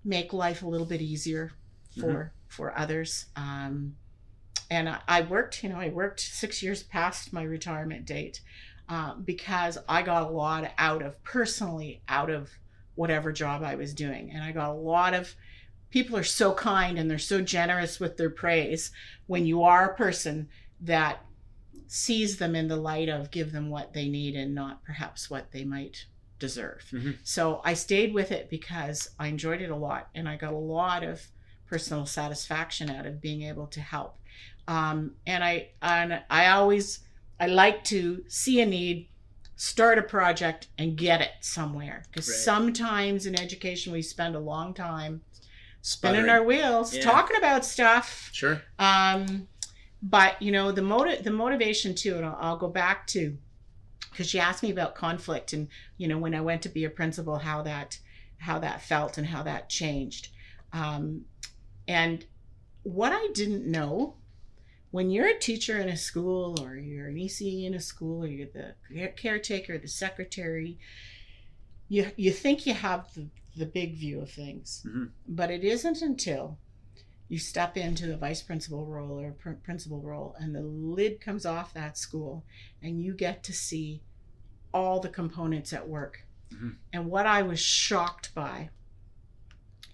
[0.04, 1.52] make life a little bit easier
[1.98, 3.26] for for others.
[3.36, 3.96] Um,
[4.70, 8.40] and I, I worked you know i worked six years past my retirement date
[8.92, 12.50] uh, because i got a lot out of personally out of
[12.94, 15.34] whatever job i was doing and i got a lot of
[15.90, 18.90] people are so kind and they're so generous with their praise
[19.26, 20.48] when you are a person
[20.80, 21.24] that
[21.86, 25.52] sees them in the light of give them what they need and not perhaps what
[25.52, 26.06] they might
[26.38, 26.82] deserve.
[26.90, 27.18] Mhm.
[27.22, 30.56] So I stayed with it because I enjoyed it a lot and I got a
[30.56, 31.28] lot of
[31.66, 34.16] personal satisfaction out of being able to help.
[34.66, 37.00] Um, and I and I always
[37.42, 39.08] I like to see a need,
[39.56, 42.04] start a project, and get it somewhere.
[42.08, 42.36] Because Right.
[42.38, 45.22] sometimes in education we spend a long time
[45.80, 46.30] spinning Sputtering.
[46.30, 47.02] our wheels, Yeah.
[47.02, 48.30] talking about stuff.
[48.32, 48.62] Sure.
[48.78, 49.48] Um,
[50.00, 53.36] but you know the motive, the motivation too, and I'll, I'll go back to
[54.12, 55.66] because she asked me about conflict, and
[55.96, 57.98] you know when I went to be a principal, how that
[58.38, 60.28] how that felt and how that changed.
[60.72, 61.24] Um,
[61.88, 62.24] and
[62.84, 64.14] what I didn't know
[64.92, 68.28] when you're a teacher in a school or you're an EC in a school or
[68.28, 68.74] you're the
[69.16, 70.78] caretaker, the secretary,
[71.88, 73.26] you you think you have the,
[73.56, 75.10] the big view of things, Mhm.
[75.26, 76.58] but it isn't until
[77.28, 81.46] you step into the vice principal role or pr- principal role and the lid comes
[81.46, 82.44] off that school
[82.82, 84.02] and you get to see
[84.74, 86.26] all the components at work.
[86.50, 86.76] Mhm.
[86.92, 88.68] And what I was shocked by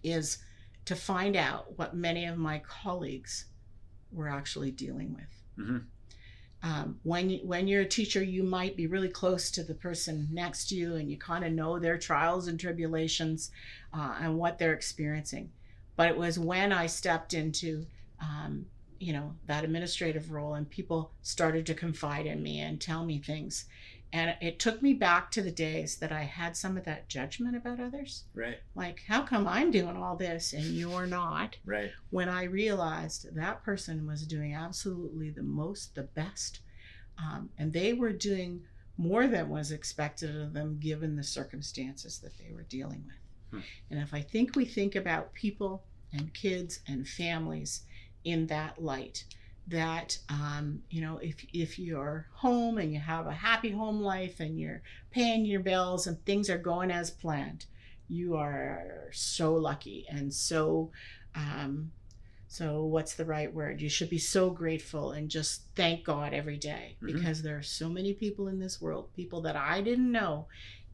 [0.03, 0.39] is
[0.87, 3.45] to find out what many of my colleagues
[4.13, 5.67] were actually dealing with.
[5.67, 5.85] Mhm.
[6.61, 10.29] Um, when you, when you're a teacher, you might be really close to the person
[10.33, 13.51] next to you, and you kind of know their trials and tribulations
[13.93, 15.53] uh, and what they're experiencing.
[15.95, 17.87] But it was when I stepped into,
[18.21, 18.67] um,
[18.99, 23.19] you know, that administrative role, and people started to confide in me and tell me
[23.19, 23.67] things,
[24.13, 27.57] and it took me back to the days that I had some of that judgment
[27.57, 28.25] about others.
[28.35, 28.59] Right.
[28.75, 31.57] Like, how come I'm doing all this and you're not?
[31.65, 31.91] Right.
[32.11, 36.61] when I realized that person was doing absolutely the most, the best,
[37.19, 38.63] um, and they were doing
[38.97, 43.61] more than was expected of them given the circumstances that they were dealing with.
[43.61, 43.67] Hmm.
[43.91, 47.83] And if I think we think about people and kids and families
[48.25, 49.25] in that light,
[49.69, 54.41] that um, you know, if if you're home and you have a happy home life
[54.41, 57.67] and you're paying your bills and things are going as planned,
[58.09, 60.91] you are so lucky and so
[61.35, 61.93] um,
[62.51, 63.83] So, what's the right word?
[63.83, 67.07] You should be so grateful and just thank God every day Mhm.
[67.13, 70.47] because there are so many people in this world, people that I didn't know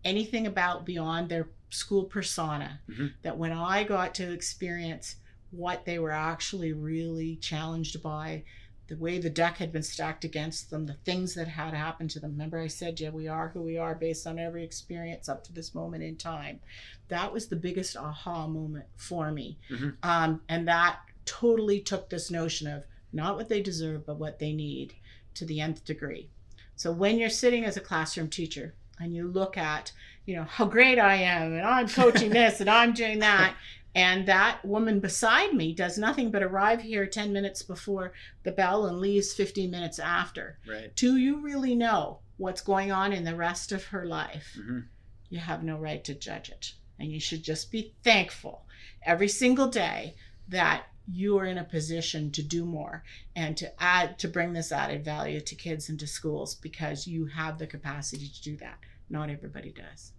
[0.04, 3.12] anything about beyond their school persona, Mhm.
[3.22, 5.16] that when I got to experience
[5.52, 8.42] what they were actually really challenged by,
[8.86, 12.20] the way the deck had been stacked against them, the things that had happened to
[12.20, 12.32] them.
[12.32, 15.52] Remember, I said, yeah, we are who we are based on every experience up to
[15.52, 16.60] this moment in time.
[17.08, 19.58] That was the biggest aha moment for me.
[19.70, 19.96] Mhm.
[20.02, 24.52] Um, and that totally took this notion of not what they deserve, but what they
[24.52, 24.94] need
[25.34, 26.28] to the nth degree.
[26.76, 29.92] So when you're sitting as a classroom teacher and you look at,
[30.26, 33.56] you know, how great I am and I'm coaching this and I'm doing that,
[33.94, 38.86] and that woman beside me does nothing but arrive here 10 minutes before the bell
[38.86, 40.58] and leaves 15 minutes after.
[40.68, 40.94] Right.
[40.96, 44.56] Do you really know what's going on in the rest of her life?
[44.56, 44.80] hmm
[45.28, 46.72] You have no right to judge it.
[46.98, 48.66] And you should just be thankful
[49.04, 50.14] every single day
[50.48, 53.04] that you are in a position to do more
[53.36, 57.26] and to add to bring this added value to kids and to schools because you
[57.26, 58.78] have the capacity to do that.
[59.10, 60.12] Not everybody does.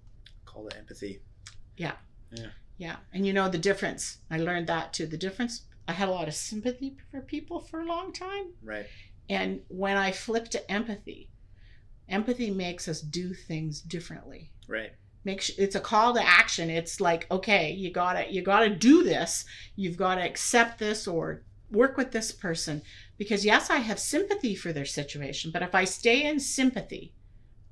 [0.45, 1.21] Call it empathy.
[1.75, 1.93] Yeah.
[2.31, 2.49] Yeah.
[3.13, 4.17] And you know the difference.
[4.29, 5.05] I learned that too.
[5.07, 8.53] The difference I had a lot of sympathy for people for a long time.
[8.63, 8.87] Right.
[9.29, 11.29] And when I flipped to empathy,
[12.09, 14.51] empathy makes us do things differently.
[14.67, 14.91] Right.
[15.23, 16.69] Makes it's a call to action.
[16.69, 19.45] It's like, okay, you gotta you gotta do this.
[19.75, 22.83] You've got to accept this or work with this person.
[23.17, 27.13] Because yes, I have sympathy for their situation, but if I stay in sympathy,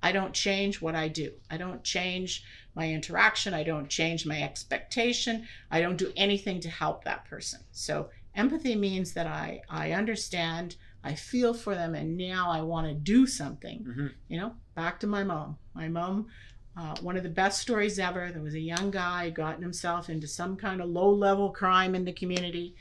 [0.02, 1.34] I don't change what I do.
[1.50, 2.44] I don't change
[2.76, 3.54] my interaction.
[3.54, 5.48] I don't change my expectation.
[5.70, 7.62] I don't do anything to help that person.
[7.72, 12.88] So empathy means that I I understand, I feel for them, and now I want
[12.88, 13.84] to do something.
[13.84, 15.58] hmm You know, back to my mom.
[15.74, 16.28] My mom,
[16.76, 18.32] uh, one of the best stories ever.
[18.32, 22.06] There was a young guy gotten himself into some kind of low level crime in
[22.06, 22.76] the community.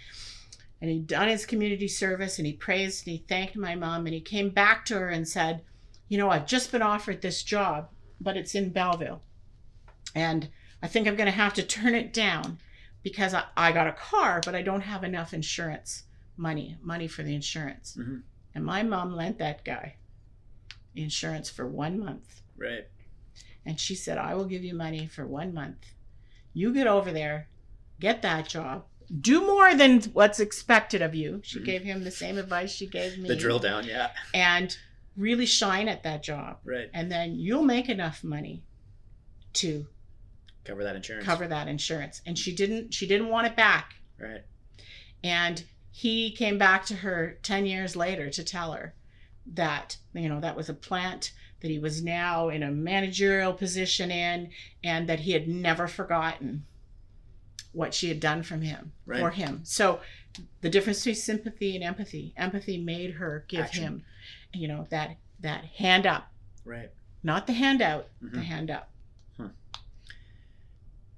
[0.80, 4.14] And he'd done his community service and he praised and he thanked my mom and
[4.14, 5.62] he came back to her and said,
[6.08, 7.90] You know, I've just been offered this job,
[8.20, 9.20] but it's in Belleville.
[10.14, 10.48] And
[10.82, 12.58] I think I'm going to have to turn it down
[13.02, 16.04] because I, I got a car, but I don't have enough insurance
[16.36, 17.96] money, money for the insurance.
[17.98, 18.22] Mhm.
[18.54, 19.96] And my mom lent that guy
[20.94, 22.42] insurance for one month.
[22.56, 22.86] Right.
[23.64, 25.86] And she said, I will give you money for one month.
[26.52, 27.48] You get over there,
[28.00, 28.84] get that job,
[29.20, 31.40] do more than what's expected of you.
[31.44, 31.64] She Mhm.
[31.64, 33.28] gave him the same advice she gave me.
[33.28, 33.84] The drill down.
[33.86, 34.10] Yeah.
[34.34, 34.76] And
[35.16, 36.58] really shine at that job.
[36.64, 36.90] Right.
[36.92, 38.64] And then you'll make enough money
[39.54, 39.86] to
[40.64, 41.24] Cover that insurance.
[41.26, 42.22] cover that insurance.
[42.26, 43.94] And she didn't she didn't want it back.
[44.18, 44.42] Right.
[45.24, 48.94] And he came back to her 10 years later to tell her
[49.46, 54.10] that, you know, that was a plant that he was now in a managerial position
[54.10, 54.50] in
[54.82, 56.64] and that he had never forgotten
[57.72, 59.20] what she had done from him Right.
[59.20, 59.60] for him.
[59.64, 60.00] So
[60.60, 63.82] the difference between sympathy and empathy, empathy made her give Action.
[63.84, 64.04] him,
[64.52, 66.32] you know, that that hand up,
[66.64, 66.90] Right.
[67.24, 68.44] not the handout, the Mhm.
[68.44, 68.91] hand up.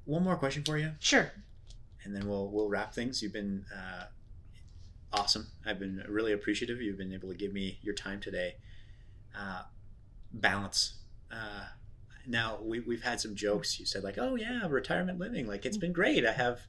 [0.04, 1.32] One more question for you, Sure.
[2.04, 3.22] and then we'll we'll wrap things.
[3.22, 4.04] You've been uh,
[5.12, 5.48] awesome.
[5.64, 6.80] I've been really appreciative.
[6.82, 8.56] You've been able to give me your time today.
[9.36, 9.62] Uh,
[10.32, 10.94] balance.
[11.30, 11.66] Uh,
[12.26, 13.78] now we, we've had some jokes.
[13.80, 15.46] You said like, "Oh yeah, retirement living.
[15.46, 16.26] Like it's been great.
[16.26, 16.60] I have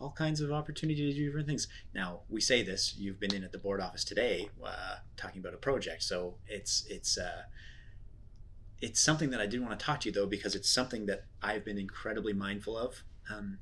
[0.00, 2.94] all kinds of opportunity to do different things." Now we say this.
[2.96, 6.02] You've been in at the board office today, uh, talking about a project.
[6.02, 7.42] So it's it's uh,
[8.80, 11.24] it's something that I did want to talk to you though because it's something that
[11.42, 13.02] I've been incredibly mindful of.
[13.30, 13.58] Um,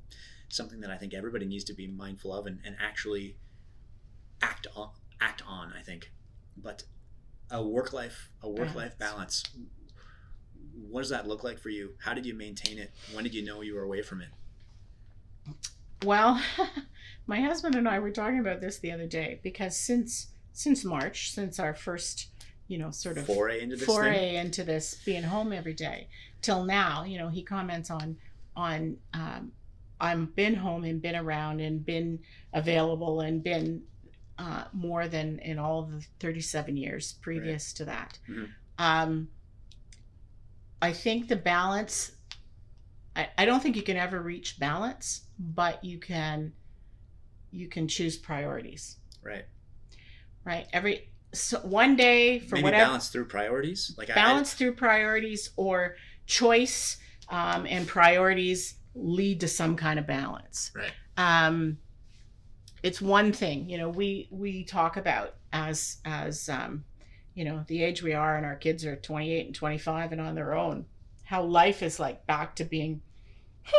[0.49, 3.35] something that I think everybody needs to be mindful of and, and actually
[4.41, 4.89] act on.
[5.19, 5.73] Act on.
[5.77, 6.11] I think,
[6.55, 6.83] but
[7.49, 9.43] a work life a work life balance.
[10.89, 11.93] What does that look like for you?
[11.99, 12.91] How did you maintain it?
[13.13, 14.29] When did you know you were away from it?
[16.05, 16.39] Well,
[17.27, 21.31] my husband and I were talking about this the other day because since since March,
[21.31, 22.27] since our first,
[22.67, 24.35] you know, sort of Foray into this foray thing.
[24.35, 26.07] into this being home every day
[26.41, 28.17] till now, you know, he comments on
[28.55, 29.51] on um,
[30.01, 32.19] I'm been home and been around and been
[32.53, 33.83] available and been
[34.37, 38.19] uh, more than in all the 37 years previous to that.
[38.29, 38.49] Mhm.
[38.77, 39.29] Um,
[40.81, 42.11] I think the balance.
[43.15, 46.53] I, I don't think you can ever reach balance, but you can
[47.51, 49.45] you can choose priorities, Right.
[50.43, 50.67] right?
[50.73, 51.09] Every
[51.39, 53.93] so one day for Maybe whatever balance through priorities.
[53.97, 56.97] Like I- balance through priorities or choice
[57.29, 60.91] um, and priorities lead to some kind of balance Right.
[61.17, 61.77] um,
[62.83, 66.83] it's one thing you know we we talk about as as um,
[67.33, 70.35] you know the age we are and our kids are 28 and 25 and on
[70.35, 70.85] their own
[71.23, 73.01] how life is like back to being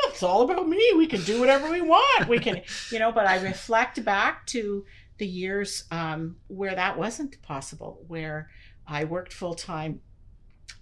[0.09, 0.93] it's all about me.
[0.97, 2.29] We can do whatever we want.
[2.29, 2.61] We can,
[2.93, 4.85] you know, but I reflect back to
[5.19, 8.51] the years um, where that wasn't possible, where
[8.87, 10.01] I worked full time.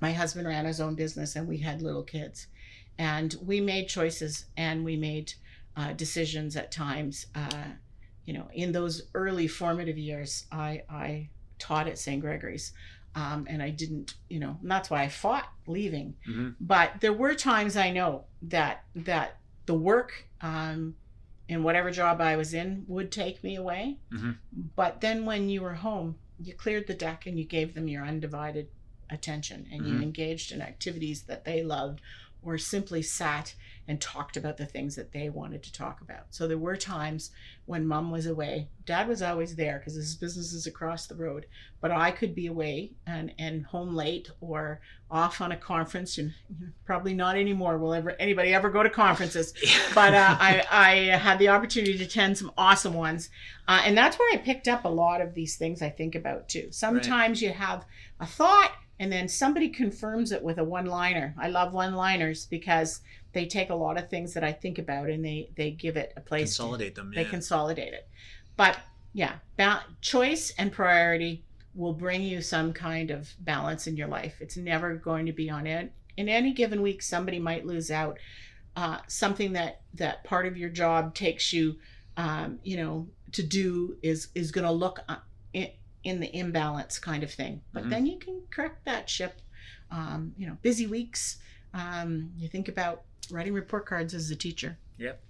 [0.01, 2.47] My husband ran his own business and we had little kids.
[2.99, 5.33] And we made choices and we made
[5.77, 7.27] uh, decisions at times.
[7.35, 7.65] Uh,
[8.25, 11.29] you know, in those early formative years, I, I
[11.59, 12.21] taught at St.
[12.21, 12.73] Gregory's.
[13.15, 16.15] Um, and I didn't, you know, and that's why I fought leaving.
[16.29, 16.57] Mhm.
[16.61, 20.97] But there were times I know that that the work um,
[21.49, 23.99] in whatever job I was in would take me away.
[24.11, 24.37] Mhm.
[24.75, 28.05] But then when you were home, you cleared the deck and you gave them your
[28.05, 28.69] undivided
[29.09, 30.03] attention and you Mhm.
[30.03, 32.01] engaged in activities that they loved
[32.47, 33.55] or simply sat
[33.89, 36.27] and talked about the things that they wanted to talk about.
[36.31, 37.31] So there were times
[37.67, 38.69] when mom was away.
[38.85, 41.47] Dad was always there because his business is across the road,
[41.81, 46.33] but I could be away and, and home late or off on a conference and
[46.85, 49.55] probably not anymore will ever anybody ever go to conferences
[49.95, 53.31] but uh, I, I had the opportunity to attend some awesome ones.
[53.69, 56.49] Uh, and that's where I picked up a lot of these things I think about
[56.49, 56.69] too.
[56.71, 57.85] Sometimes you have
[58.19, 61.35] a thought and then somebody confirms it with a one liner.
[61.39, 63.01] I love one liners because
[63.33, 66.13] they take a lot of things that I think about and they, they give it
[66.17, 66.57] a place.
[66.57, 67.13] to- Consolidate them.
[67.15, 68.09] they consolidate it.
[68.57, 68.79] But
[69.13, 71.45] yeah, ba- choice and priority
[71.75, 74.37] will bring you some kind of balance in your life.
[74.41, 75.93] It's never going to be on it.
[76.17, 78.19] In any given week, somebody might lose out.
[78.75, 81.77] Uh, something that that part of your job takes you,
[82.17, 85.17] um, you know, to do is is going to look uh,
[86.07, 87.63] in, the imbalance kind of thing.
[87.73, 87.91] But Mhm.
[87.91, 89.41] then you can correct that ship.
[89.91, 91.39] Um, you know, busy weeks.
[91.75, 94.79] Um, you think about writing report cards as a teacher.
[94.99, 95.21] Yep.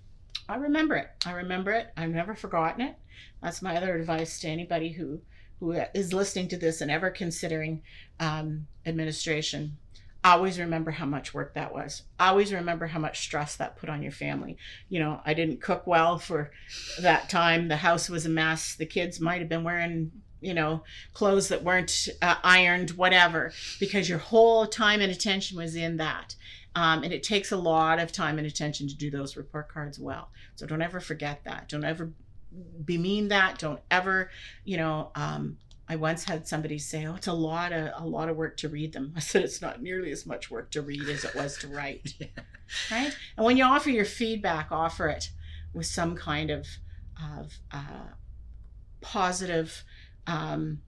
[0.48, 1.10] I remember it.
[1.24, 1.92] I remember it.
[1.96, 2.96] I've never forgotten it.
[3.42, 5.20] That's my other advice to anybody who
[5.58, 7.82] who is listening to this and ever considering
[8.20, 9.78] um, administration.
[10.22, 12.02] Always remember how much work that was.
[12.20, 14.58] Always remember how much stress that put on your family.
[14.90, 16.50] You know, I didn't cook well for
[17.00, 17.68] that time.
[17.68, 18.74] The house was a mess.
[18.74, 20.12] The kids might have been wearing,
[20.46, 25.74] you know, clothes that weren't uh, ironed, whatever, because your whole time and attention was
[25.74, 26.36] in that.
[26.76, 29.98] Um, and it takes a lot of time and attention to do those report cards
[29.98, 30.28] well.
[30.54, 31.68] So don't ever forget that.
[31.68, 32.12] Don't ever
[32.84, 33.58] bemean that.
[33.58, 34.30] Don't ever,
[34.64, 35.56] you know, um,
[35.88, 38.68] I once had somebody say, "Oh, it's a lot of a lot of work to
[38.68, 41.58] read them." I said, "It's not nearly as much work to read as it was
[41.58, 42.26] to write." Yeah.
[42.90, 43.16] Right?
[43.36, 45.30] And when you offer your feedback, offer it
[45.72, 46.66] with some kind of
[47.20, 48.10] of uh,
[49.00, 49.84] positive.
[50.26, 50.80] Um,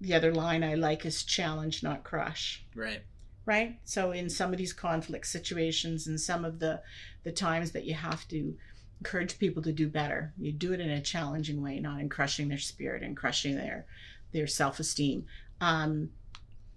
[0.00, 2.64] the other line I like is challenge, not crush.
[2.74, 3.02] Right.
[3.46, 3.78] right?
[3.84, 6.82] So in some of these conflict situations and some of the
[7.24, 8.54] the times that you have to
[9.00, 12.48] encourage people to do better you do it in a challenging way not in crushing
[12.48, 13.84] their spirit and crushing their
[14.32, 15.26] their self-esteem.
[15.60, 16.10] Um,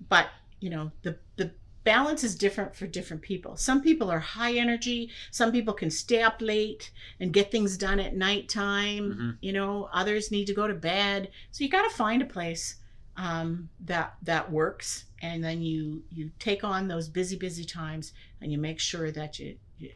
[0.08, 0.28] but
[0.60, 1.52] you know the the
[1.90, 3.56] balance is different for different people.
[3.56, 5.10] Some people are high energy.
[5.32, 9.06] Some people can stay up late and get things done at nighttime.
[9.12, 9.38] Mhm.
[9.42, 11.32] you know others need to go to bed.
[11.50, 12.76] So you got to find a place
[13.18, 18.52] um, that that works and then you you take on those busy busy times and
[18.52, 19.92] you make sure that you you,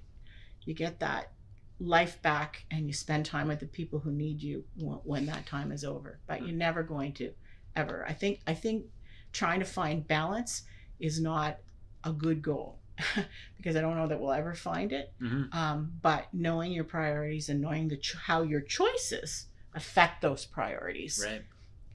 [0.65, 1.31] you get that
[1.79, 5.45] life back and you spend time with the people who need you when, when that
[5.45, 6.19] time is over.
[6.25, 7.25] But you're never going to
[7.75, 8.03] ever.
[8.07, 8.77] I think i think
[9.31, 10.63] trying to find balance
[10.99, 11.59] is not
[12.03, 12.79] a good goal
[13.57, 15.53] because i don't know that we'll ever find it Mhm.
[15.53, 21.23] um, but knowing your priorities and knowing the ch- how your choices affect those priorities
[21.23, 21.43] Right.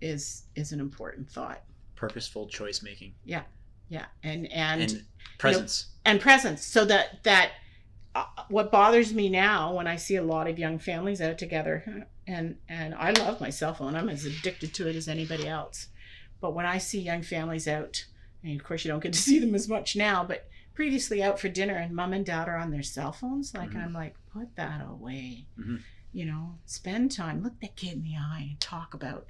[0.01, 1.63] is is an important thought
[1.97, 3.43] Purposeful choice making yeah
[4.23, 5.05] and and and
[5.39, 5.87] presence.
[6.05, 7.53] and presence so that that
[8.15, 12.07] uh, what bothers me now when i see a lot of young families out together
[12.27, 15.89] and and i love my cell phone i'm as addicted to it as anybody else
[16.41, 18.05] but when i see young families out
[18.45, 21.41] and of course you don't get to see them as much now but previously out
[21.41, 23.85] for dinner and mom and dad are on their cell phones like Mhm.
[23.85, 25.81] i'm like put that away Mhm.
[26.13, 29.27] you know spend time look that kid in the eye and talk about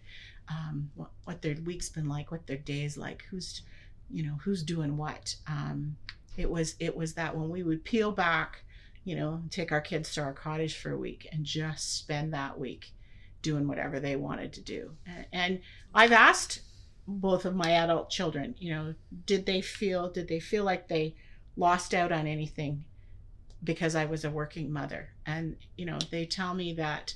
[0.50, 3.62] um, what, what their week's been like what their day's like who's
[4.10, 5.96] you know who's doing what um,
[6.38, 8.62] it was it was that when we would peel back
[9.04, 12.58] you know take our kids to our cottage for a week and just spend that
[12.58, 12.92] week
[13.42, 15.60] doing whatever they wanted to do and, and
[15.94, 16.60] i've asked
[17.10, 18.94] both of my adult children you know
[19.24, 21.14] did they feel did they feel like they
[21.56, 22.84] lost out on anything
[23.64, 25.10] because i was a working mother?
[25.26, 27.14] And you know they tell me that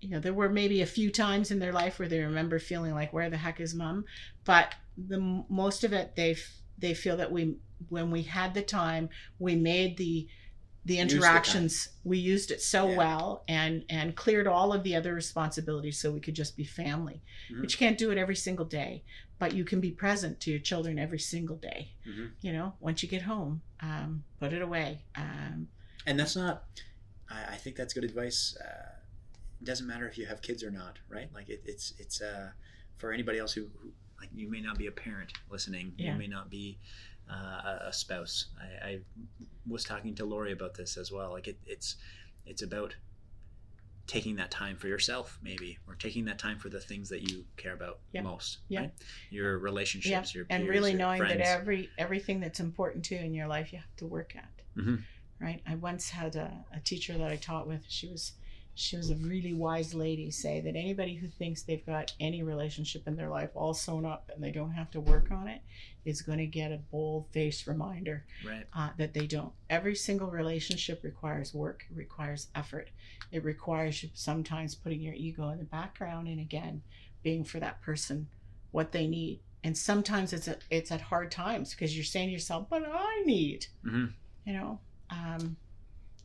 [0.00, 2.94] you know there were maybe a few times in their life where they remember feeling
[2.94, 4.04] like where the heck is mom?
[4.44, 6.36] But the most of it they
[6.78, 7.56] they feel that we
[7.88, 10.28] when we had the time we made the
[10.84, 12.96] the interactions we used it so Yeah.
[12.96, 17.22] well and and cleared all of the other responsibilities so we could just be family
[17.50, 17.60] Mhm.
[17.60, 19.04] but you can't do it every single day
[19.38, 22.32] but you can be present to your children every single day Mhm.
[22.40, 25.68] you know once you get home um, put it away um,
[26.06, 26.64] and that's not
[27.30, 28.88] I, I think that's good advice uh,
[29.60, 32.50] it doesn't matter if you have kids or not right like it, it's it's uh,
[32.98, 36.12] for anybody else who, who like you may not be a parent listening Yeah.
[36.12, 36.78] you may not be
[37.30, 38.98] uh, a- spouse I, I
[39.66, 41.96] was talking to lori about this as well like it, it's
[42.46, 42.94] it's about
[44.08, 47.44] taking that time for yourself maybe or taking that time for the things that you
[47.56, 48.22] care about Yeah.
[48.22, 48.80] most Yeah.
[48.80, 48.92] right
[49.30, 51.38] your relationships your and really knowing friends.
[51.38, 54.50] that every everything that's important to you in your life you have to work at
[54.76, 55.02] Mhm.
[55.40, 58.32] right i once had a, a teacher that i taught with she was
[58.74, 63.06] she was a really wise lady say that anybody who thinks they've got any relationship
[63.06, 65.60] in their life all sewn up and they don't have to work on it
[66.06, 69.52] is going to get a bold faced reminder right uh, that they don't.
[69.68, 72.88] Every single relationship requires work, it requires effort,
[73.30, 76.82] it requires you sometimes putting your ego in the background and again
[77.22, 78.28] being for that person
[78.70, 79.40] what they need.
[79.64, 83.22] And sometimes it's a, it's at hard times because you're saying to yourself, "But I
[83.26, 84.12] need," Mhm.
[84.46, 84.80] you know.
[85.10, 85.56] Um,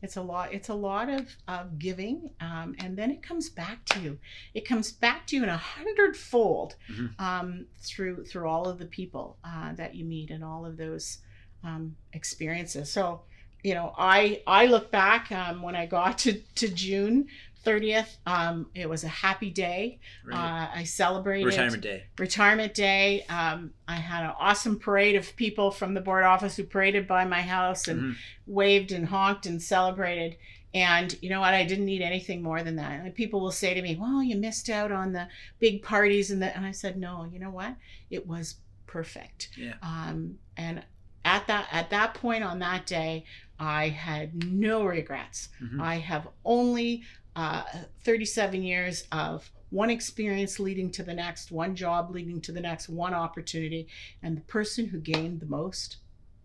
[0.02, 0.52] it's a lot.
[0.52, 4.18] It's a lot of of giving, um, and then it comes back to you.
[4.54, 7.20] It comes back to you in a hundredfold Mhm.
[7.20, 11.18] um, through through all of the people uh, that you meet and all of those
[11.64, 12.90] um, experiences.
[12.92, 13.22] So,
[13.64, 17.26] you know, I I look back um, when I got to to June
[17.64, 18.16] thirtieth.
[18.26, 19.98] Um, it was a happy day.
[20.24, 20.36] right
[20.74, 23.24] Uh, I celebrated retirement day retirement day.
[23.28, 27.24] Um, I had an awesome parade of people from the board office who paraded by
[27.24, 28.16] my house and Mhm.
[28.46, 30.36] waved and honked and celebrated.
[30.74, 31.54] And you know what?
[31.54, 33.00] I didn't need anything more than that.
[33.00, 35.28] And people will say to me, "Well, you missed out on the
[35.58, 37.74] big parties," and the, and I said, "No, you know what?
[38.10, 38.56] It was
[38.86, 40.82] perfect." yeah Um, and
[41.24, 43.24] at that at that point on that day,
[43.58, 45.48] I had no regrets.
[45.60, 45.80] Mhm.
[45.80, 47.02] I have only
[47.38, 47.62] uh,
[48.02, 52.88] 37 years of one experience leading to the next, one job leading to the next,
[52.88, 53.86] one opportunity,
[54.24, 55.98] and the person who gained the most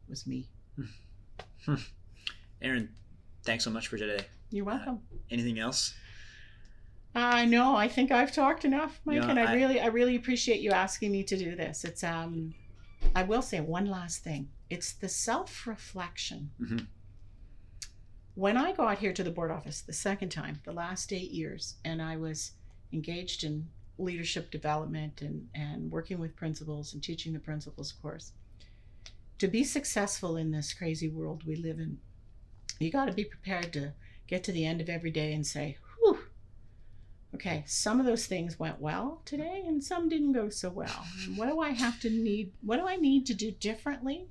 [0.08, 0.48] was me.
[2.62, 2.90] Erin
[3.44, 5.00] thanks so much for today You're welcome.
[5.32, 5.96] anything else
[7.16, 7.76] I know.
[7.76, 11.12] I think I've talked enough, Mike, and I, I- really, I really appreciate you asking
[11.12, 11.84] me to do this.
[11.86, 12.56] It's um,
[13.16, 14.50] I will say one last thing.
[14.72, 16.50] It's the self-reflection.
[16.60, 16.88] Mhm.
[18.36, 21.76] When I got here to the board office the second time, the last eight years,
[21.86, 22.54] and I was
[22.92, 23.68] engaged in
[24.00, 28.32] leadership development and and working with principals and teaching the principals course.
[29.38, 32.00] To be successful in this crazy world we live in,
[32.80, 33.94] you got to be prepared to
[34.26, 36.20] get to the end of every day and say, "Whew."
[37.36, 41.06] okay, some of those things went well today and some didn't go so well.
[41.36, 42.54] What do I have to need?
[42.62, 44.28] What do I need to do differently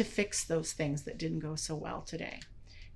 [0.00, 2.40] to fix those things that didn't go so well today?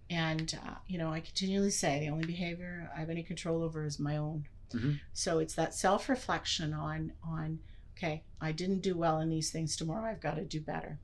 [0.09, 3.85] And, uh, you know, I continually say the only behavior I have any control over
[3.85, 4.47] is my own.
[4.71, 5.01] Mhm.
[5.13, 7.61] So it's that self reflection on, on,
[7.97, 10.11] okay, I didn't do well in these things tomorrow.
[10.11, 10.99] I've got to do better.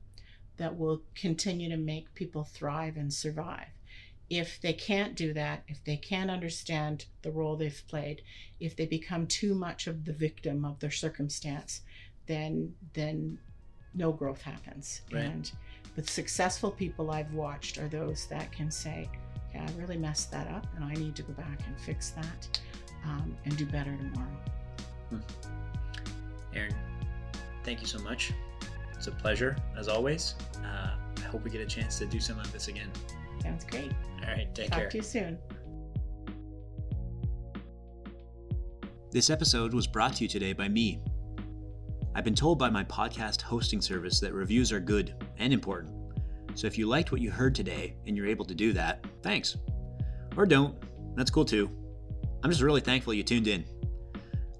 [0.57, 3.69] That will continue to make people thrive and survive
[4.31, 8.21] if they can't do that, if they can't understand the role they've played,
[8.61, 11.81] if they become too much of the victim of their circumstance,
[12.27, 13.37] then then
[13.93, 15.01] no growth happens.
[15.11, 15.25] Right.
[15.25, 15.51] And
[15.95, 19.09] the successful people I've watched are those that can say,
[19.49, 22.59] "Okay, I really messed that up, and I need to go back and fix that,
[23.05, 25.21] um, and do better tomorrow."
[26.53, 26.75] Erin,
[27.63, 28.33] thank you so much.
[28.95, 30.35] It's a pleasure, as always.
[30.63, 32.89] Uh, I hope we get a chance to do some of this again.
[33.41, 33.91] Sounds great.
[34.21, 34.85] All right, take Talk care.
[34.85, 35.39] Talk to you soon.
[39.11, 41.01] This episode was brought to you today by me.
[42.13, 45.93] I've been told by my podcast hosting service that reviews are good and important.
[46.55, 49.57] So if you liked what you heard today and you're able to do that, thanks.
[50.35, 50.75] Or don't,
[51.15, 51.69] that's cool too.
[52.43, 53.63] I'm just really thankful you tuned in.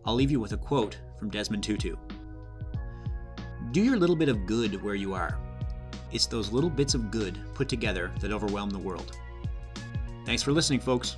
[0.05, 1.95] I'll leave you with a quote from Desmond Tutu
[3.71, 5.37] Do your little bit of good where you are.
[6.13, 9.17] It's those little bits of good put together that overwhelm the world.
[10.25, 11.17] Thanks for listening, folks.